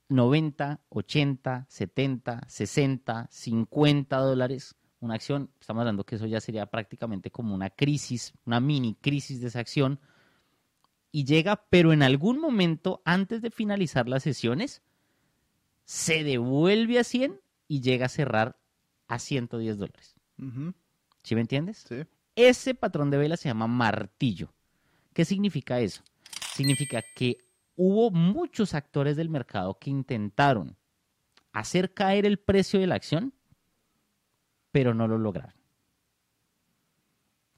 [0.09, 4.75] 90, 80, 70, 60, 50 dólares.
[5.01, 9.41] Una acción, estamos hablando que eso ya sería prácticamente como una crisis, una mini crisis
[9.41, 10.01] de esa acción.
[11.13, 14.83] Y llega, pero en algún momento, antes de finalizar las sesiones,
[15.85, 18.59] se devuelve a 100 y llega a cerrar
[19.07, 20.17] a 110 dólares.
[21.23, 21.85] ¿Sí me entiendes?
[21.89, 22.05] Sí.
[22.35, 24.53] Ese patrón de vela se llama martillo.
[25.19, 26.05] ¿Qué significa eso?
[26.55, 27.39] Significa que
[27.75, 30.77] hubo muchos actores del mercado que intentaron
[31.51, 33.35] hacer caer el precio de la acción,
[34.71, 35.61] pero no lo lograron.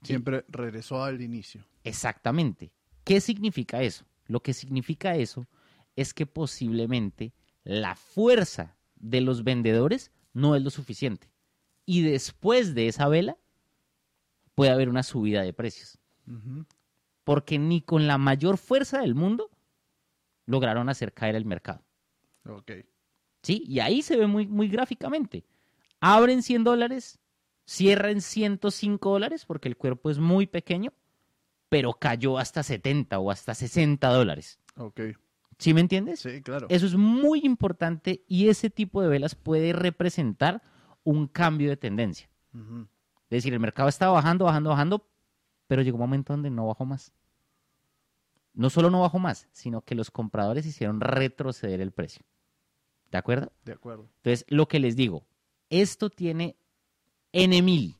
[0.01, 0.07] Sí.
[0.07, 1.63] Siempre regresó al inicio.
[1.83, 2.71] Exactamente.
[3.03, 4.05] ¿Qué significa eso?
[4.25, 5.47] Lo que significa eso
[5.95, 7.31] es que posiblemente
[7.63, 11.29] la fuerza de los vendedores no es lo suficiente.
[11.85, 13.37] Y después de esa vela
[14.55, 15.99] puede haber una subida de precios.
[16.25, 16.65] Ujú.
[17.23, 19.49] Porque ni con la mayor fuerza del mundo
[20.45, 21.83] lograron hacer caer el mercado.
[22.45, 22.71] Ok.
[23.43, 23.63] ¿Sí?
[23.67, 25.45] Y ahí se ve muy, muy gráficamente.
[25.99, 27.19] Abren 100 dólares,
[27.65, 30.93] cierran 105 dólares porque el cuerpo es muy pequeño,
[31.69, 34.59] pero cayó hasta 70 o hasta 60 dólares.
[34.75, 35.01] Ok.
[35.57, 36.21] ¿Sí me entiendes?
[36.21, 36.65] Sí, claro.
[36.69, 40.63] Eso es muy importante y ese tipo de velas puede representar
[41.03, 42.29] un cambio de tendencia.
[42.53, 45.10] Es decir, el mercado estaba bajando, bajando, bajando,
[45.71, 47.13] pero llegó un momento donde no bajó más.
[48.53, 52.25] No solo no bajó más, sino que los compradores hicieron retroceder el precio.
[53.09, 53.53] ¿De acuerdo?
[53.63, 54.09] De acuerdo.
[54.17, 55.25] Entonces, lo que les digo,
[55.69, 56.57] esto tiene
[57.31, 57.95] N mil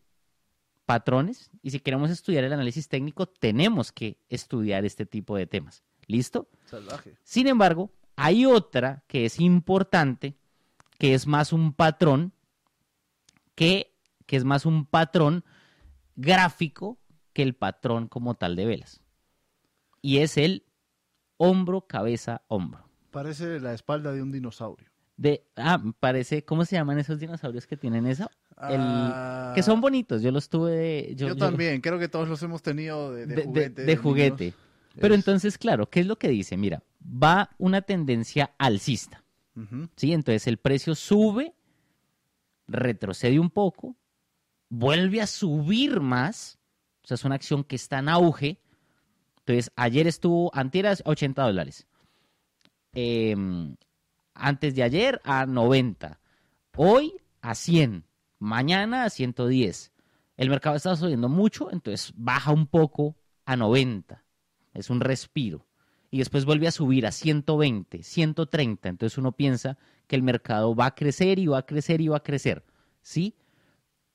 [0.86, 5.82] patrones y si queremos estudiar el análisis técnico, tenemos que estudiar este tipo de temas.
[6.08, 6.50] ¿Listo?
[6.66, 7.16] Salvaje.
[7.24, 10.36] Sin embargo, hay otra que es importante,
[10.98, 12.34] que es más un patrón,
[13.56, 15.46] que, que es más un patrón
[16.18, 16.98] gráfico
[17.34, 19.02] que el patrón como tal de velas.
[20.02, 20.66] Y es el
[21.38, 22.84] hombro, cabeza, hombro.
[23.12, 24.88] Parece la espalda de un dinosaurio.
[25.18, 28.30] De, ah, parece, ¿cómo se llaman esos dinosaurios que tienen eso?
[28.70, 31.10] El- Ah, que son bonitos, yo los tuve.
[31.16, 33.82] Yo, Yo, yo- también, creo que todos los hemos tenido de, de de, de- juguete.
[33.82, 34.02] de niños.
[34.04, 34.54] juguete.
[35.00, 36.58] Pero Es- entonces, claro, ¿qué es lo que dice?
[36.58, 39.24] Mira, va una tendencia alcista.
[39.96, 40.14] ¿sí?
[40.14, 41.54] Entonces el precio sube,
[42.68, 43.96] retrocede un poco,
[44.70, 46.58] vuelve a subir más,
[47.04, 48.60] o sea, es una acción que está en auge.
[49.40, 51.88] Entonces, ayer estuvo, antier a 80 dólares.
[52.94, 53.76] Em,
[54.34, 56.20] antes de ayer a 90.
[56.76, 58.06] Hoy a 100.
[58.40, 59.92] Mañana a 110.
[60.38, 64.24] El mercado está subiendo mucho, entonces baja un poco a 90.
[64.74, 65.68] Es un respiro.
[66.10, 68.90] Y después vuelve a subir a 120, 130.
[68.90, 72.18] Entonces uno piensa que el mercado va a crecer y va a crecer y va
[72.18, 72.66] a crecer.
[73.02, 73.36] ¿Sí?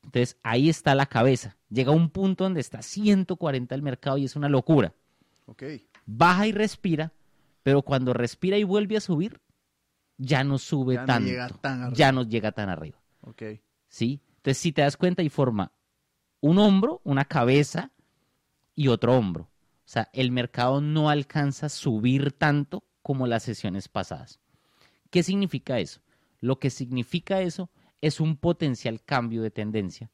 [0.07, 1.57] Entonces ahí está la cabeza.
[1.69, 4.93] Llega a un punto donde está 140 el mercado y es una locura.
[5.45, 5.63] Ok.
[6.05, 7.11] Baja y respira,
[7.63, 9.41] pero cuando respira y vuelve a subir,
[10.17, 11.29] ya no sube Ya no tanto.
[11.29, 11.95] llega tan arriba.
[11.97, 12.97] Ya no llega tan arriba.
[13.21, 13.43] Ok.
[13.89, 14.21] ¿sí?
[14.37, 15.71] Entonces, si te das cuenta, y forma
[16.39, 17.91] un hombro, una cabeza
[18.75, 19.43] y otro hombro.
[19.43, 24.39] O sea, el mercado no alcanza a subir tanto como las sesiones pasadas.
[25.09, 26.01] ¿Qué significa eso?
[26.39, 27.69] Lo que significa eso
[28.01, 30.11] es un potencial cambio de tendencia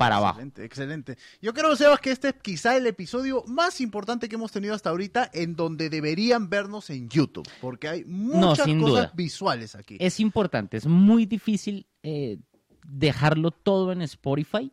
[0.00, 0.40] para abajo.
[0.40, 1.18] Excelente, excelente.
[1.42, 4.88] Yo creo, Sebas, que este es quizá el episodio más importante que hemos tenido hasta
[4.88, 9.12] ahorita en donde deberían vernos en YouTube, porque hay muchas cosas duda.
[9.14, 9.98] visuales aquí.
[10.00, 12.38] Es importante, es muy difícil eh,
[12.86, 14.72] dejarlo todo en Spotify.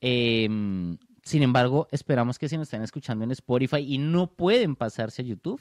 [0.00, 0.48] Eh,
[1.24, 5.24] sin embargo, esperamos que si nos están escuchando en Spotify y no pueden pasarse a
[5.24, 5.60] YouTube,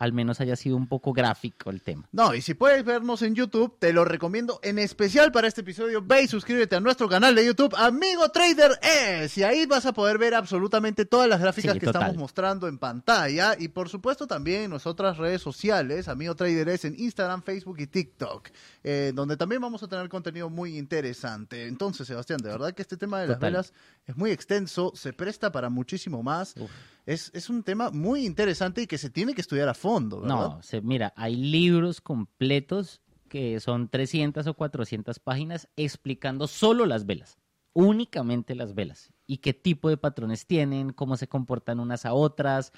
[0.00, 2.08] al menos haya sido un poco gráfico el tema.
[2.10, 6.02] No, y si puedes vernos en YouTube, te lo recomiendo en especial para este episodio.
[6.02, 9.36] Ve y suscríbete a nuestro canal de YouTube, Amigo Trader Es.
[9.38, 12.02] Y ahí vas a poder ver absolutamente todas las gráficas Sí, que total.
[12.02, 13.54] estamos mostrando en pantalla.
[13.58, 17.86] Y por supuesto también en nuestras redes sociales, Amigo Trader Es en Instagram, Facebook y
[17.86, 18.48] TikTok,
[18.82, 21.66] eh, donde también vamos a tener contenido muy interesante.
[21.66, 23.52] Entonces, Sebastián, de verdad que este tema de las Total.
[23.52, 23.72] velas
[24.06, 26.54] es muy extenso, se presta para muchísimo más.
[26.56, 26.70] Uf.
[27.06, 30.36] Es, es un tema muy interesante y que se tiene que estudiar a fondo, ¿verdad?
[30.36, 37.06] No, se, mira, hay libros completos que son 300 o 400 páginas explicando solo las
[37.06, 37.38] velas,
[37.72, 42.72] únicamente las velas, y qué tipo de patrones tienen, cómo se comportan unas a otras.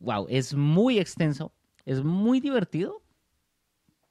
[0.00, 1.52] Wow, es muy extenso,
[1.84, 3.02] es muy divertido.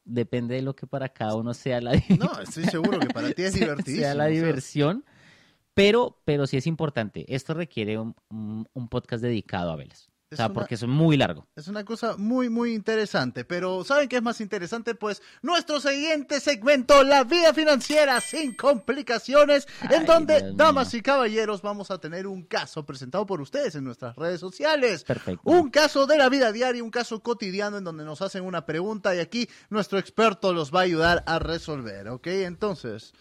[0.04, 3.44] Depende de lo que para cada uno sea la, No, estoy seguro que para ti
[3.44, 4.04] es divertidísimo.
[4.04, 5.04] sea la diversión,
[5.82, 7.26] pero, pero sí es importante.
[7.34, 10.08] Esto requiere un, un- un podcast dedicado a velas.
[10.34, 11.46] O sea, una- porque es muy largo.
[11.58, 13.44] Es una cosa muy, muy interesante.
[13.44, 14.96] Pero, ¿saben qué es más interesante?
[14.96, 20.54] Pues nuestro siguiente segmento, La Vida Financiera sin Complicaciones, en donde, Dios mío.
[20.56, 25.04] damas y caballeros, vamos a tener un caso presentado por ustedes en nuestras redes sociales.
[25.04, 25.42] Perfecto.
[25.44, 29.14] Un caso de la vida diaria, un caso cotidiano en donde nos hacen una pregunta
[29.14, 32.28] y aquí nuestro experto los va a ayudar a resolver, ¿ok?
[32.28, 33.12] Entonces,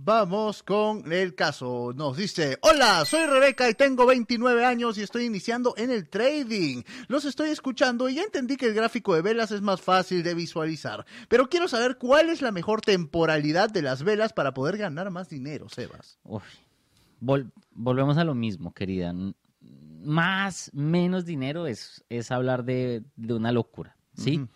[0.00, 1.92] vamos con el caso.
[1.94, 6.82] Nos dice, hola, soy Rebeca y tengo 29 años y estoy iniciando en el trading.
[7.08, 10.34] Los estoy escuchando y ya entendí que el gráfico de velas es más fácil de
[10.34, 15.10] visualizar, pero quiero saber cuál es la mejor temporalidad de las velas para poder ganar
[15.10, 16.18] más dinero, Sebas.
[16.22, 16.44] Uf.
[17.20, 19.12] Vol- volvemos a lo mismo, querida.
[19.60, 24.46] Más, menos dinero es, es hablar de, de una locura, ¿sí?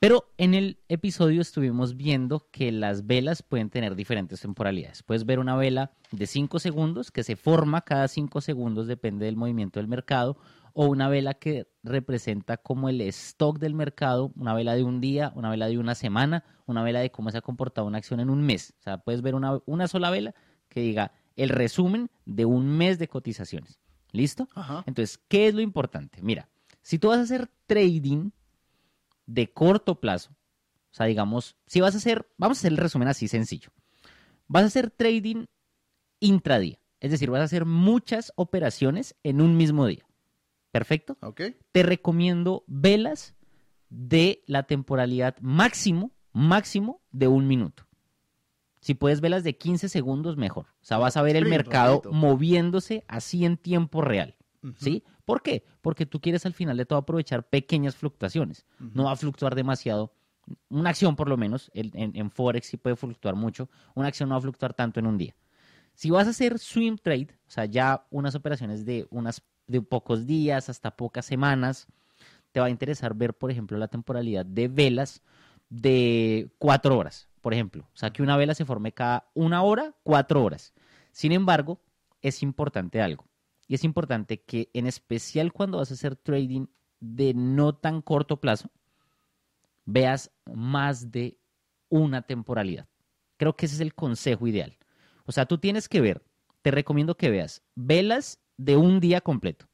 [0.00, 5.02] Pero en el episodio estuvimos viendo que las velas pueden tener diferentes temporalidades.
[5.02, 9.36] Puedes ver una vela de 5 segundos que se forma cada 5 segundos, depende del
[9.36, 10.36] movimiento del mercado,
[10.72, 15.32] o una vela que representa como el stock del mercado, una vela de un día,
[15.34, 18.30] una vela de una semana, una vela de cómo se ha comportado una acción en
[18.30, 18.74] un mes.
[18.78, 20.32] O sea, puedes ver una, una sola vela
[20.68, 23.80] que diga el resumen de un mes de cotizaciones.
[24.12, 24.48] ¿Listo?
[24.54, 24.84] Ajá.
[24.86, 26.22] Entonces, ¿qué es lo importante?
[26.22, 26.48] Mira,
[26.82, 28.30] si tú vas a hacer trading
[29.28, 30.30] de corto plazo,
[30.90, 33.70] o sea, digamos, si vas a hacer, vamos a hacer el resumen así sencillo.
[34.46, 35.44] Vas a hacer trading
[36.18, 40.04] intradía, es decir, vas a hacer muchas operaciones en un mismo día.
[40.72, 41.18] ¿Perfecto?
[41.20, 41.42] ¿Ok?
[41.72, 43.34] Te recomiendo velas
[43.90, 47.86] de la temporalidad máximo, máximo de un minuto.
[48.80, 50.66] Si puedes velas de 15 segundos, mejor.
[50.80, 54.36] O sea, vas a ver el mercado moviéndose así en tiempo real.
[54.76, 55.04] ¿Sí?
[55.24, 55.64] ¿Por qué?
[55.80, 58.66] Porque tú quieres al final de todo aprovechar pequeñas fluctuaciones.
[58.78, 60.12] No va a fluctuar demasiado.
[60.68, 63.68] Una acción, por lo menos, en, en- en Forex sí puede fluctuar mucho.
[63.94, 65.36] Una acción no va a fluctuar tanto en un día.
[65.94, 70.26] Si vas a hacer swing trade, o sea, ya unas operaciones de, unas, de pocos
[70.26, 71.86] días hasta pocas semanas,
[72.52, 75.22] te va a interesar ver, por ejemplo, la temporalidad de velas
[75.68, 77.86] de cuatro horas, por ejemplo.
[77.94, 80.72] O sea, que una vela se forme cada una hora, cuatro horas.
[81.12, 81.80] Sin embargo,
[82.22, 83.27] es importante algo.
[83.68, 86.66] Y es importante que, en especial cuando vas a hacer trading
[87.00, 88.70] de no tan corto plazo,
[89.84, 91.38] veas más de
[91.90, 92.88] una temporalidad.
[93.36, 94.76] Creo que ese es el consejo ideal.
[95.26, 96.24] O sea, tú tienes que ver,
[96.62, 99.68] te recomiendo que veas velas de un día completo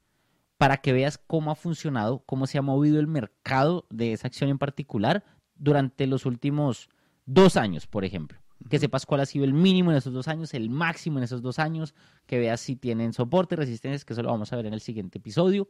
[0.57, 4.49] para que veas cómo ha funcionado, cómo se ha movido el mercado de esa acción
[4.49, 5.23] en particular
[5.55, 6.89] durante los últimos
[7.25, 8.39] dos años, por ejemplo.
[8.69, 11.41] Que sepas cuál ha sido el mínimo en esos dos años, el máximo en esos
[11.41, 11.93] dos años,
[12.25, 15.19] que veas si tienen soporte, resistencias, que eso lo vamos a ver en el siguiente
[15.19, 15.69] episodio.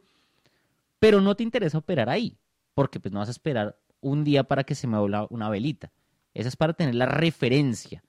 [0.98, 2.38] Pero no te interesa operar ahí,
[2.74, 5.92] porque pues no vas a esperar un día para que se mueva una- una velita.
[6.32, 8.02] Esa es para tener la referencia.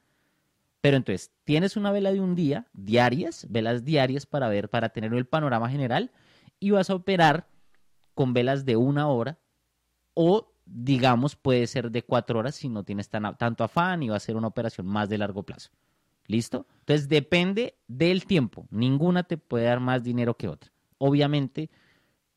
[0.80, 5.14] Pero entonces, tienes una vela de un día, diarias, velas diarias para ver, para tener
[5.14, 6.12] el panorama general,
[6.60, 7.48] y vas a operar
[8.14, 9.40] con velas de una hora,
[10.14, 14.18] o digamos, puede ser de cuatro horas si no tienes tan, tanto afán y va
[14.18, 15.72] a ser una operación más de largo plazo.
[16.28, 16.68] ¿Listo?
[16.80, 18.68] Entonces depende del tiempo.
[18.70, 20.72] Ninguna te puede dar más dinero que otra.
[20.98, 21.70] Obviamente,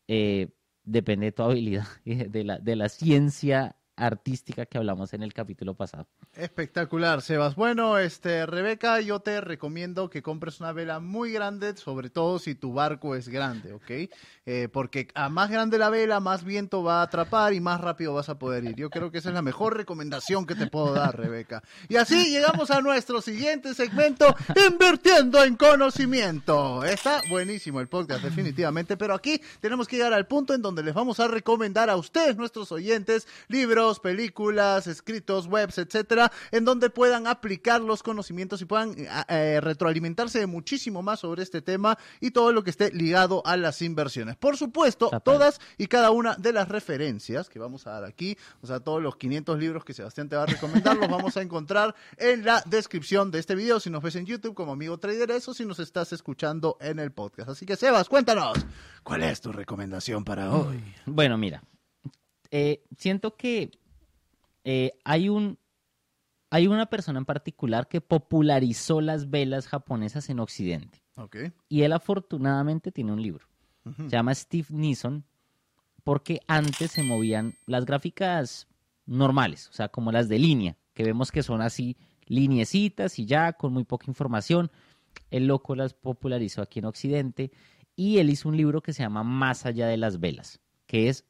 [0.07, 0.49] eh,
[0.85, 5.75] depende de tu habilidad, de la, de la ciencia artística que hablamos en el capítulo
[5.75, 6.09] pasado.
[6.35, 7.55] Espectacular, Sebas.
[7.55, 12.55] Bueno, este, Rebeca, yo te recomiendo que compres una vela muy grande, sobre todo si
[12.55, 14.11] tu barco es grande, ¿ok?
[14.47, 18.15] Eh, porque a más grande la vela, más viento va a atrapar y más rápido
[18.15, 18.75] vas a poder ir.
[18.77, 21.63] Yo creo que esa es la mejor recomendación que te puedo dar, Rebeca.
[21.89, 24.35] Y así llegamos a nuestro siguiente segmento,
[24.69, 26.85] Invirtiendo en Conocimiento.
[26.85, 30.95] Está buenísimo el podcast, definitivamente, pero aquí tenemos que llegar al punto en donde les
[30.95, 37.27] vamos a recomendar a ustedes, nuestros oyentes, libros, películas, escritos, webs, etcétera, en donde puedan
[37.27, 42.31] aplicar los conocimientos y puedan eh, eh, retroalimentarse de muchísimo más sobre este tema y
[42.31, 44.37] todo lo que esté ligado a las inversiones.
[44.37, 48.67] Por supuesto, todas y cada una de las referencias que vamos a dar aquí, o
[48.67, 51.95] sea, todos los 500 libros que Sebastián te va a recomendar, los vamos a encontrar
[52.17, 55.55] en la descripción de este video, si nos ves en YouTube como amigo trader, eso
[55.55, 57.51] si nos estás escuchando en el podcast.
[57.51, 58.59] Así que, Sebas, cuéntanos,
[59.03, 60.83] ¿cuál es tu recomendación para hoy?
[61.07, 61.63] Bueno, mira,
[62.51, 63.71] eh, siento que
[64.65, 65.59] eh, hay un
[66.53, 71.37] hay una persona en particular que popularizó las velas japonesas en Occidente Ok.
[71.69, 73.47] y él afortunadamente tiene un libro.
[73.97, 75.25] Se llama Steve Neeson
[76.03, 78.67] porque antes se movían las gráficas
[79.07, 81.97] normales, o sea, como las de línea, que vemos que son así
[82.27, 84.71] lineecitas y ya con muy poca información.
[85.31, 87.53] El loco las popularizó aquí en Occidente
[87.97, 91.25] y él hizo un libro que se llama Más allá de las velas, que es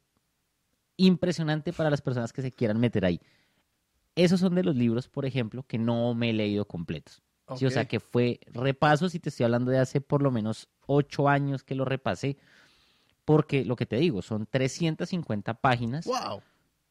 [1.05, 3.19] impresionante para las personas que se quieran meter ahí.
[4.15, 7.21] Esos son de los libros, por ejemplo, que no me he leído completos.
[7.55, 10.69] Sí, o sea, que fue repaso, si te estoy hablando de hace por lo menos
[10.85, 12.37] ocho años que lo repasé,
[13.25, 16.41] porque lo que te digo, son 350 páginas, ¡Wow!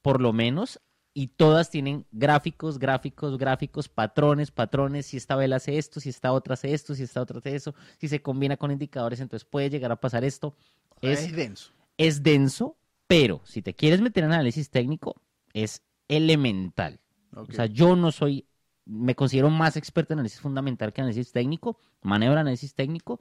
[0.02, 0.80] por lo menos,
[1.14, 6.32] y todas tienen gráficos, gráficos, gráficos, patrones, patrones, si esta vela hace esto, si esta
[6.32, 9.70] otra hace esto, si esta otra hace eso, si se combina con indicadores, entonces puede
[9.70, 10.54] llegar a pasar esto.
[11.00, 11.72] Es, Es, denso.
[11.98, 12.76] es denso,
[13.10, 15.20] pero si te quieres meter en análisis técnico,
[15.52, 17.00] es elemental.
[17.34, 18.46] O sea, yo no soy,
[18.84, 23.20] me considero más experto en análisis fundamental que análisis técnico, manejo análisis técnico,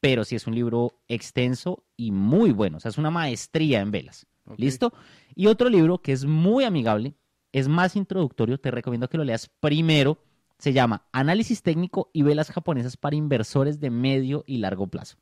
[0.00, 2.78] pero sí es un libro extenso y muy bueno.
[2.78, 4.26] O sea, es una maestría en velas.
[4.56, 4.92] ¿Listo?
[5.36, 7.14] Y otro libro que es muy amigable,
[7.52, 10.18] es más introductorio, te recomiendo que lo leas primero.
[10.58, 15.18] Se llama Análisis técnico y velas japonesas para inversores de medio y largo plazo.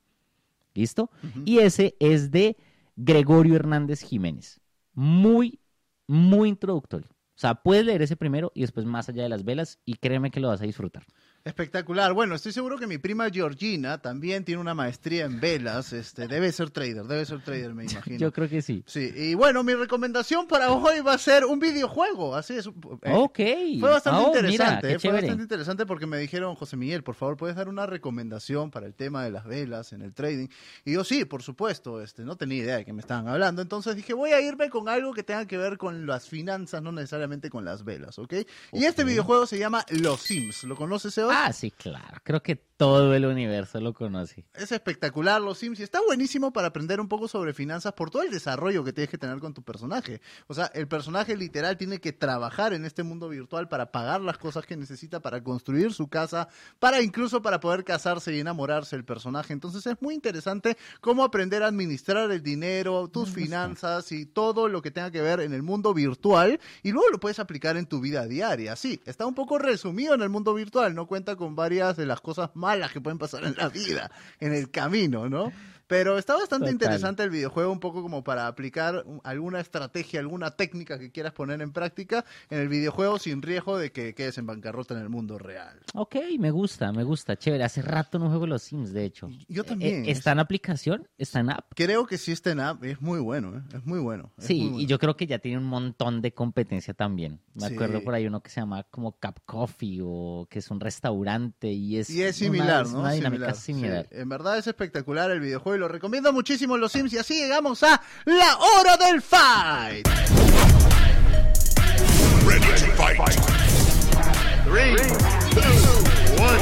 [0.73, 1.11] ¿Listo?
[1.45, 2.57] Y ese es de
[3.01, 4.61] Gregorio Hernández Jiménez.
[4.93, 5.61] Muy,
[6.09, 7.09] muy introductorio.
[7.11, 10.33] O sea, puedes leer ese primero y después más allá de las velas y créeme
[10.33, 11.05] que lo vas a disfrutar.
[11.49, 12.13] Espectacular.
[12.13, 15.95] Bueno, estoy seguro que mi prima Georgina también tiene una maestría en velas.
[15.95, 18.19] Este, debe ser trader, debe ser trader, me imagino.
[18.19, 18.83] Yo creo que sí.
[18.87, 22.37] Sí, y bueno, mi recomendación para hoy va a ser un videojuego.
[22.37, 22.67] Así es.
[22.67, 23.39] eh, ok.
[23.81, 27.37] Fue bastante Oh, interesante, eh, fue bastante interesante porque me dijeron, José Miguel, por favor,
[27.39, 30.49] ¿puedes dar una recomendación para el tema de las velas en el trading?
[30.85, 33.97] Y yo, sí, por supuesto, este, no tenía idea de que me estaban hablando, entonces
[33.97, 37.49] dije, voy a irme con algo que tenga que ver con las finanzas, no necesariamente
[37.49, 38.35] con las velas, ¿ok?
[38.73, 41.38] Y este videojuego se llama Los Sims, ¿lo conoces, Sebas?
[41.41, 42.19] Ah, sí, claro.
[42.25, 44.45] Creo que todo el universo lo conoce.
[44.55, 48.23] Es espectacular los Sims y está buenísimo para aprender un poco sobre finanzas por todo
[48.23, 50.21] el desarrollo que tienes que tener con tu personaje.
[50.47, 54.39] O sea, el personaje literal tiene que trabajar en este mundo virtual para pagar las
[54.39, 59.05] cosas que necesita para construir su casa, para incluso para poder casarse y enamorarse el
[59.05, 59.53] personaje.
[59.53, 64.83] Entonces es muy interesante cómo aprender a administrar el dinero, tus finanzas y todo lo
[64.83, 68.01] que tenga que ver en el mundo virtual y luego lo puedes aplicar en tu
[68.01, 68.77] vida diaria.
[68.77, 72.21] Sí, está un poco resumido en el mundo virtual, no cuenta con varias de las
[72.21, 74.09] cosas malas que pueden pasar en la vida,
[74.39, 75.53] en el camino, ¿no?
[75.89, 76.75] Pero está bastante Total.
[76.75, 81.33] interesante el videojuego, un poco como para aplicar un- alguna estrategia, alguna técnica que quieras
[81.33, 85.09] poner en práctica en el videojuego sin riesgo de que quedes en bancarrota en el
[85.09, 85.81] mundo real.
[85.95, 87.37] Ok, me gusta, me gusta.
[87.37, 87.65] Chévere.
[87.65, 89.29] Hace rato no juego los Sims, de hecho.
[89.49, 90.05] Yo también.
[90.05, 91.09] Eh, ¿Está en aplicación?
[91.17, 91.73] ¿Está en app?
[91.75, 93.63] Creo que sí está en app, es muy bueno, ¿eh?
[93.75, 94.31] es muy bueno.
[94.37, 94.81] es Sí, muy bueno.
[94.81, 97.41] y yo creo que ya tiene un montón de competencia también.
[97.55, 97.75] Me Sí.
[97.75, 101.73] acuerdo por ahí uno que se llama como Cap Coffee o que es un restaurante
[101.73, 103.01] y es, Y es una- similar, es ¿no?
[103.01, 104.07] una dinámica Sí, similar.
[104.11, 107.13] en verdad es espectacular el videojuego y lo recomiendo muchísimo los Sims.
[107.13, 110.07] Y así llegamos a la hora del fight.
[112.47, 113.19] Ready to fight.
[114.65, 114.97] Three,
[115.55, 116.59] two, one,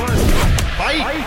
[0.79, 1.27] fight.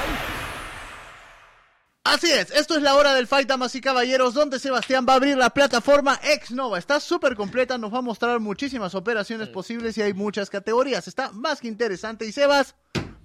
[2.06, 5.16] Así es, esto es la hora del fight, damas y caballeros, donde Sebastián va a
[5.18, 6.80] abrir la plataforma Exnova.
[6.80, 11.08] Está súper completa, nos va a mostrar muchísimas operaciones posibles y hay muchas categorías.
[11.08, 12.26] Está más que interesante.
[12.26, 12.76] Y Sebas,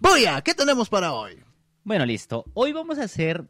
[0.01, 0.43] ¡Boya!
[0.43, 1.43] ¿Qué tenemos para hoy?
[1.83, 2.45] Bueno, listo.
[2.53, 3.49] Hoy vamos a hacer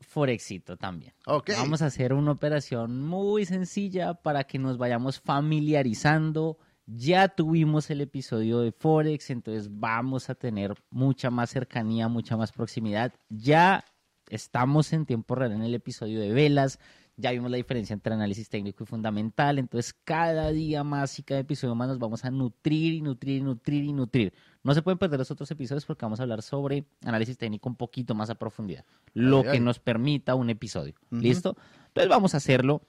[0.00, 1.12] Forexito también.
[1.26, 1.50] Ok.
[1.56, 6.58] Vamos a hacer una operación muy sencilla para que nos vayamos familiarizando.
[6.86, 12.52] Ya tuvimos el episodio de Forex, entonces vamos a tener mucha más cercanía, mucha más
[12.52, 13.12] proximidad.
[13.28, 13.84] Ya
[14.30, 16.78] estamos en tiempo real en el episodio de velas.
[17.20, 19.58] Ya vimos la diferencia entre análisis técnico y fundamental.
[19.58, 23.42] Entonces, cada día más y cada episodio más nos vamos a nutrir y nutrir y
[23.42, 24.32] nutrir y nutrir.
[24.62, 27.74] No se pueden perder los otros episodios porque vamos a hablar sobre análisis técnico un
[27.74, 28.84] poquito más a profundidad.
[29.14, 29.60] Lo Ay, que ay.
[29.60, 30.94] nos permita un episodio.
[31.10, 31.56] ¿Listo?
[31.88, 32.82] Entonces, vamos a hacerlo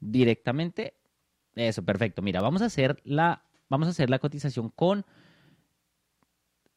[0.00, 0.94] directamente.
[1.54, 2.22] Eso, perfecto.
[2.22, 5.04] Mira, vamos a hacer la, vamos a hacer la cotización con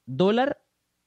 [0.06, 0.62] dólar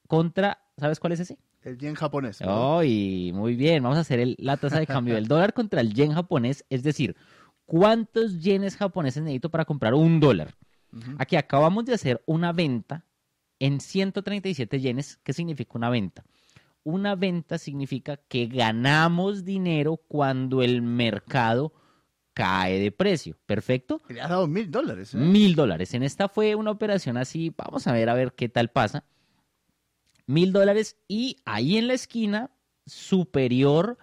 [0.06, 1.38] contra, ¿sabes cuál es ese?
[1.62, 2.40] El yen japonés.
[2.40, 2.78] ¿no?
[2.78, 3.82] Ay, muy bien.
[3.82, 6.82] Vamos a hacer el- la tasa de cambio del dólar contra el yen japonés, es
[6.82, 7.16] decir,
[7.66, 10.54] ¿cuántos yenes japoneses necesito para comprar un dólar?
[11.18, 13.04] Aquí acabamos de hacer una venta
[13.58, 15.18] en 137 yenes.
[15.22, 16.24] ¿Qué significa una venta?
[16.82, 21.74] Una venta significa que ganamos dinero cuando el mercado
[22.32, 23.36] cae de precio.
[23.44, 24.00] ¿Perfecto?
[24.08, 25.12] Le has dado mil dólares.
[25.12, 25.18] ¿eh?
[25.18, 25.92] Mil dólares.
[25.92, 27.52] En esta fue una operación así.
[27.54, 29.04] Vamos a ver a ver qué tal pasa.
[30.28, 32.52] Mil dólares y ahí en la esquina
[32.86, 33.98] superior,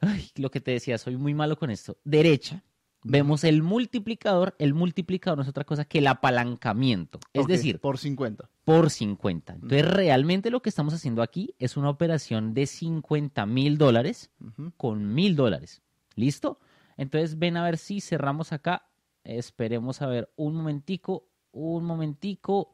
[0.00, 1.98] ay, lo que te decía, soy muy malo con esto.
[2.04, 2.64] Derecha,
[3.04, 4.56] Vemos el multiplicador.
[4.58, 7.20] El multiplicador no es otra cosa que el apalancamiento.
[7.34, 8.48] Es decir, por 50.
[8.64, 9.52] por 50.
[9.52, 14.30] Entonces, realmente lo que estamos haciendo aquí es una operación de 50 mil dólares
[14.78, 15.82] con mil dólares.
[16.16, 16.58] ¿Listo?
[16.96, 18.88] Entonces, ven a ver si cerramos acá.
[19.22, 22.72] Esperemos a ver un momentico, un momentico.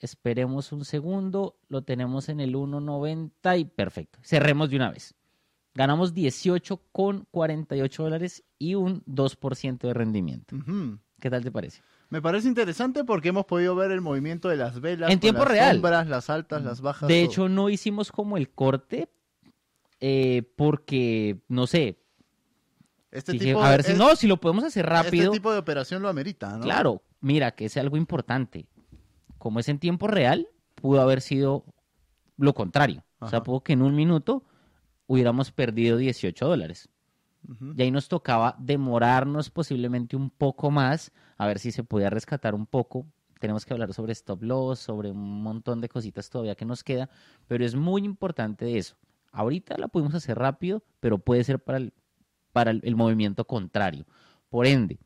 [0.00, 1.56] Esperemos un segundo.
[1.68, 4.18] Lo tenemos en el 1.90 y perfecto.
[4.22, 5.14] Cerremos de una vez.
[5.74, 10.56] Ganamos 18 con 48 dólares y un 2% de rendimiento.
[11.20, 11.82] ¿Qué tal te parece?
[12.08, 15.10] Me parece interesante porque hemos podido ver el movimiento de las velas.
[15.12, 15.76] En tiempo las real.
[15.76, 17.08] sombras, las altas, las bajas.
[17.08, 17.30] De todo.
[17.30, 19.08] hecho, no hicimos como el corte
[20.00, 21.98] eh, porque, no sé,
[23.12, 25.24] este dije, tipo a de- ver si no, si lo podemos hacer rápido.
[25.24, 26.62] Este tipo de operación lo amerita, ¿no?
[26.64, 28.66] Claro, mira, que es algo importante.
[29.40, 31.64] Como es en tiempo real, pudo haber sido
[32.36, 33.04] lo contrario.
[33.20, 34.44] O sea, pudo que en un minuto
[35.06, 36.90] hubiéramos perdido 18 dólares.
[37.74, 42.54] Y ahí nos tocaba demorarnos posiblemente un poco más, a ver si se podía rescatar
[42.54, 43.06] un poco.
[43.38, 47.08] Tenemos que hablar sobre stop loss, sobre un montón de cositas todavía que nos queda,
[47.48, 48.96] pero es muy importante eso.
[49.32, 51.94] Ahorita la pudimos hacer rápido, pero puede ser para el,
[52.52, 54.04] para el, el movimiento contrario.
[54.50, 55.00] Por ende,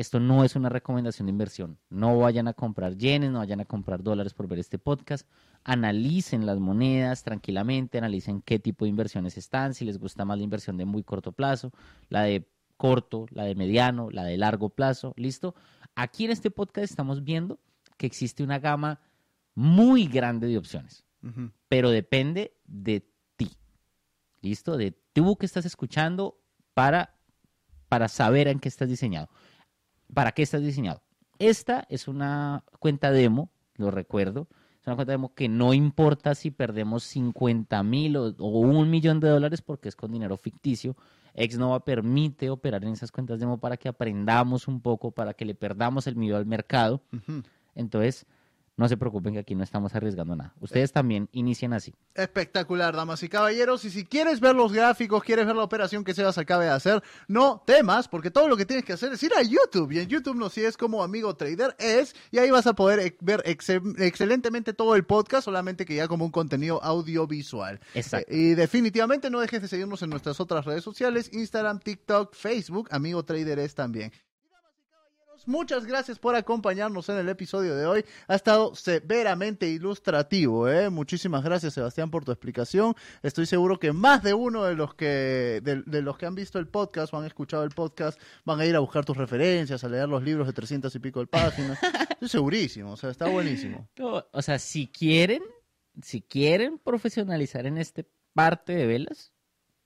[0.00, 1.78] esto no es una recomendación de inversión.
[1.90, 5.28] No vayan a comprar yenes, no vayan a comprar dólares por ver este podcast.
[5.62, 10.44] Analicen las monedas tranquilamente, analicen qué tipo de inversiones están, si les gusta más la
[10.44, 11.70] inversión de muy corto plazo,
[12.08, 12.48] la de
[12.78, 15.54] corto, la de mediano, la de largo plazo, ¿listo?
[15.94, 17.60] Aquí en este podcast estamos viendo
[17.98, 19.00] que existe una gama
[19.54, 21.04] muy grande de opciones,
[21.68, 23.50] pero depende de ti,
[24.40, 24.78] ¿listo?
[24.78, 26.40] De tú que estás escuchando
[26.72, 27.18] para,
[27.90, 29.28] para saber en qué estás diseñado.
[30.14, 31.02] ¿Para qué estás diseñado?
[31.38, 34.48] Esta es una cuenta demo, lo recuerdo.
[34.80, 39.20] Es una cuenta demo que no importa si perdemos 50 mil o, o un millón
[39.20, 40.96] de dólares porque es con dinero ficticio.
[41.34, 45.54] Exnova permite operar en esas cuentas demo para que aprendamos un poco, para que le
[45.54, 47.02] perdamos el miedo al mercado.
[47.74, 48.26] Entonces,
[48.80, 50.54] no se preocupen que aquí no estamos arriesgando nada.
[50.58, 51.94] Ustedes también inician así.
[52.14, 53.84] Espectacular, damas y caballeros.
[53.84, 57.02] Y si quieres ver los gráficos, quieres ver la operación que Sebas acaba de hacer,
[57.28, 59.92] no temas, porque todo lo que tienes que hacer es ir a YouTube.
[59.92, 63.42] Y en YouTube nos sigues como Amigo Trader es, y ahí vas a poder ver
[63.44, 67.80] excelentemente todo el podcast, solamente que ya como un contenido audiovisual.
[67.92, 68.32] Exacto.
[68.32, 72.88] Eh, Y definitivamente no dejes de seguirnos en nuestras otras redes sociales, Instagram, TikTok, Facebook,
[72.92, 74.10] Amigo Trader es también.
[75.46, 78.04] Muchas gracias por acompañarnos en el episodio de hoy.
[78.28, 80.68] Ha estado severamente ilustrativo.
[80.68, 80.90] ¿eh?
[80.90, 82.94] Muchísimas gracias, Sebastián, por tu explicación.
[83.22, 86.58] Estoy seguro que más de uno de los que de, de los que han visto
[86.58, 89.88] el podcast o han escuchado el podcast van a ir a buscar tus referencias, a
[89.88, 91.78] leer los libros de 300 y pico de páginas.
[92.10, 92.92] Estoy segurísimo.
[92.92, 93.88] O sea, está buenísimo.
[93.98, 95.42] No, o sea, si quieren,
[96.02, 99.32] si quieren profesionalizar en este parte de velas,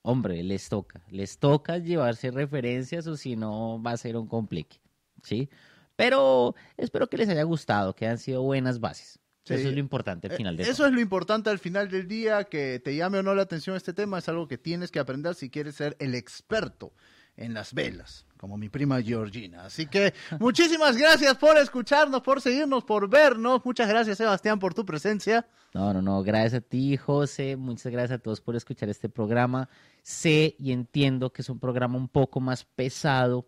[0.02, 4.80] hombre, les toca, les toca llevarse referencias o si no va a ser un complique,
[5.24, 5.48] ¿sí?
[5.96, 9.18] Pero espero que les haya gustado, que han sido buenas bases.
[9.44, 9.54] Sí.
[9.54, 10.86] Eso es lo importante al final de Eh, Eso todo.
[10.88, 13.92] es lo importante al final del día, que te llame o no la atención este
[13.92, 16.92] tema, es algo que tienes que aprender si quieres ser el experto
[17.36, 19.64] en las velas, como mi prima Georgina.
[19.66, 23.60] Así que muchísimas gracias por escucharnos, por seguirnos, por vernos.
[23.64, 25.46] Muchas gracias, Sebastián, por tu presencia.
[25.74, 29.68] No, no, no, gracias a ti, José, muchas gracias a todos por escuchar este programa.
[30.02, 33.46] Sé y entiendo que es un programa un poco más pesado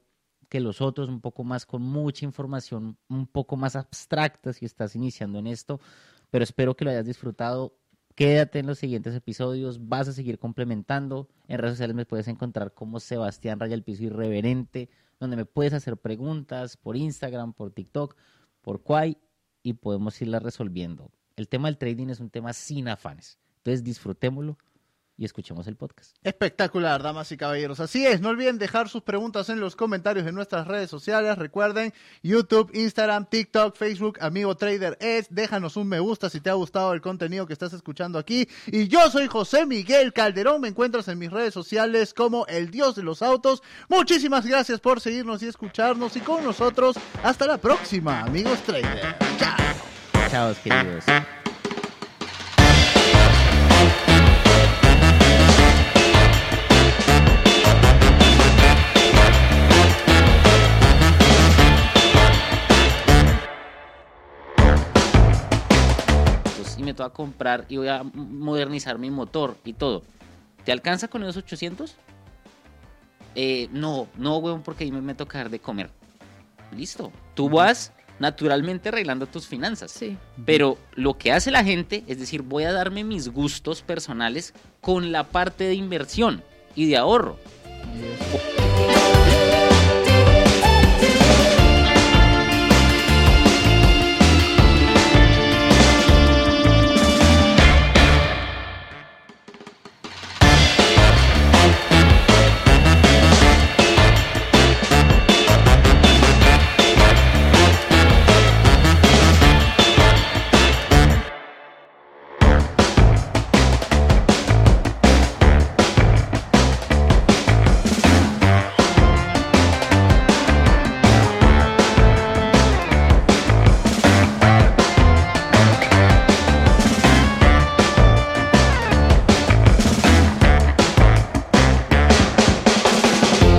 [0.49, 4.97] que los otros, un poco más con mucha información, un poco más abstracta si estás
[4.97, 5.81] iniciando en esto,
[6.31, 7.77] pero espero que lo hayas disfrutado.
[8.15, 11.29] Quédate en los siguientes episodios, vas a seguir complementando.
[11.49, 14.89] En redes sociales me puedes encontrar como Sebastián Raya el Piso Irreverente,
[15.21, 18.17] donde me puedes hacer preguntas por Instagram, por TikTok,
[18.63, 19.19] por Quai
[19.63, 21.11] y podemos irlas resolviendo.
[21.37, 23.39] El tema del trading es un tema sin afanes.
[23.59, 24.57] Entonces disfrutémoslo
[25.19, 26.17] y escuchemos el podcast.
[26.23, 27.81] Espectacular, damas y caballeros.
[27.81, 31.39] Así es, no olviden dejar sus preguntas en los comentarios de nuestras redes sociales.
[31.39, 31.93] Recuerden,
[32.23, 35.27] YouTube, Instagram, TikTok, Facebook, Amigo Trader es.
[35.31, 38.49] Déjanos un me gusta si te ha gustado el contenido que estás escuchando aquí.
[38.67, 40.61] Y yo soy José Miguel Calderón.
[40.61, 43.63] Me encuentras en mis redes sociales como el Dios de los Autos.
[43.89, 46.17] Muchísimas gracias por seguirnos y escucharnos.
[46.17, 49.17] Y con nosotros, hasta la próxima, amigos Trader.
[49.39, 49.57] Chao.
[50.31, 51.05] Chao, queridos.
[66.87, 70.03] Pues, Y me toca comprar y voy a modernizar mi motor y todo.
[70.65, 71.95] ¿Te alcanza con esos 800?
[73.35, 75.91] Eh, no, no, weón, porque ahí me, me toca dar de comer.
[76.77, 77.13] Listo.
[77.35, 79.91] Tú vas naturalmente arreglando tus finanzas.
[79.91, 80.17] Sí.
[80.45, 85.13] Pero lo que hace la gente es decir, voy a darme mis gustos personales con
[85.13, 86.43] la parte de inversión
[86.75, 87.37] y de ahorro.
[87.95, 88.96] Es-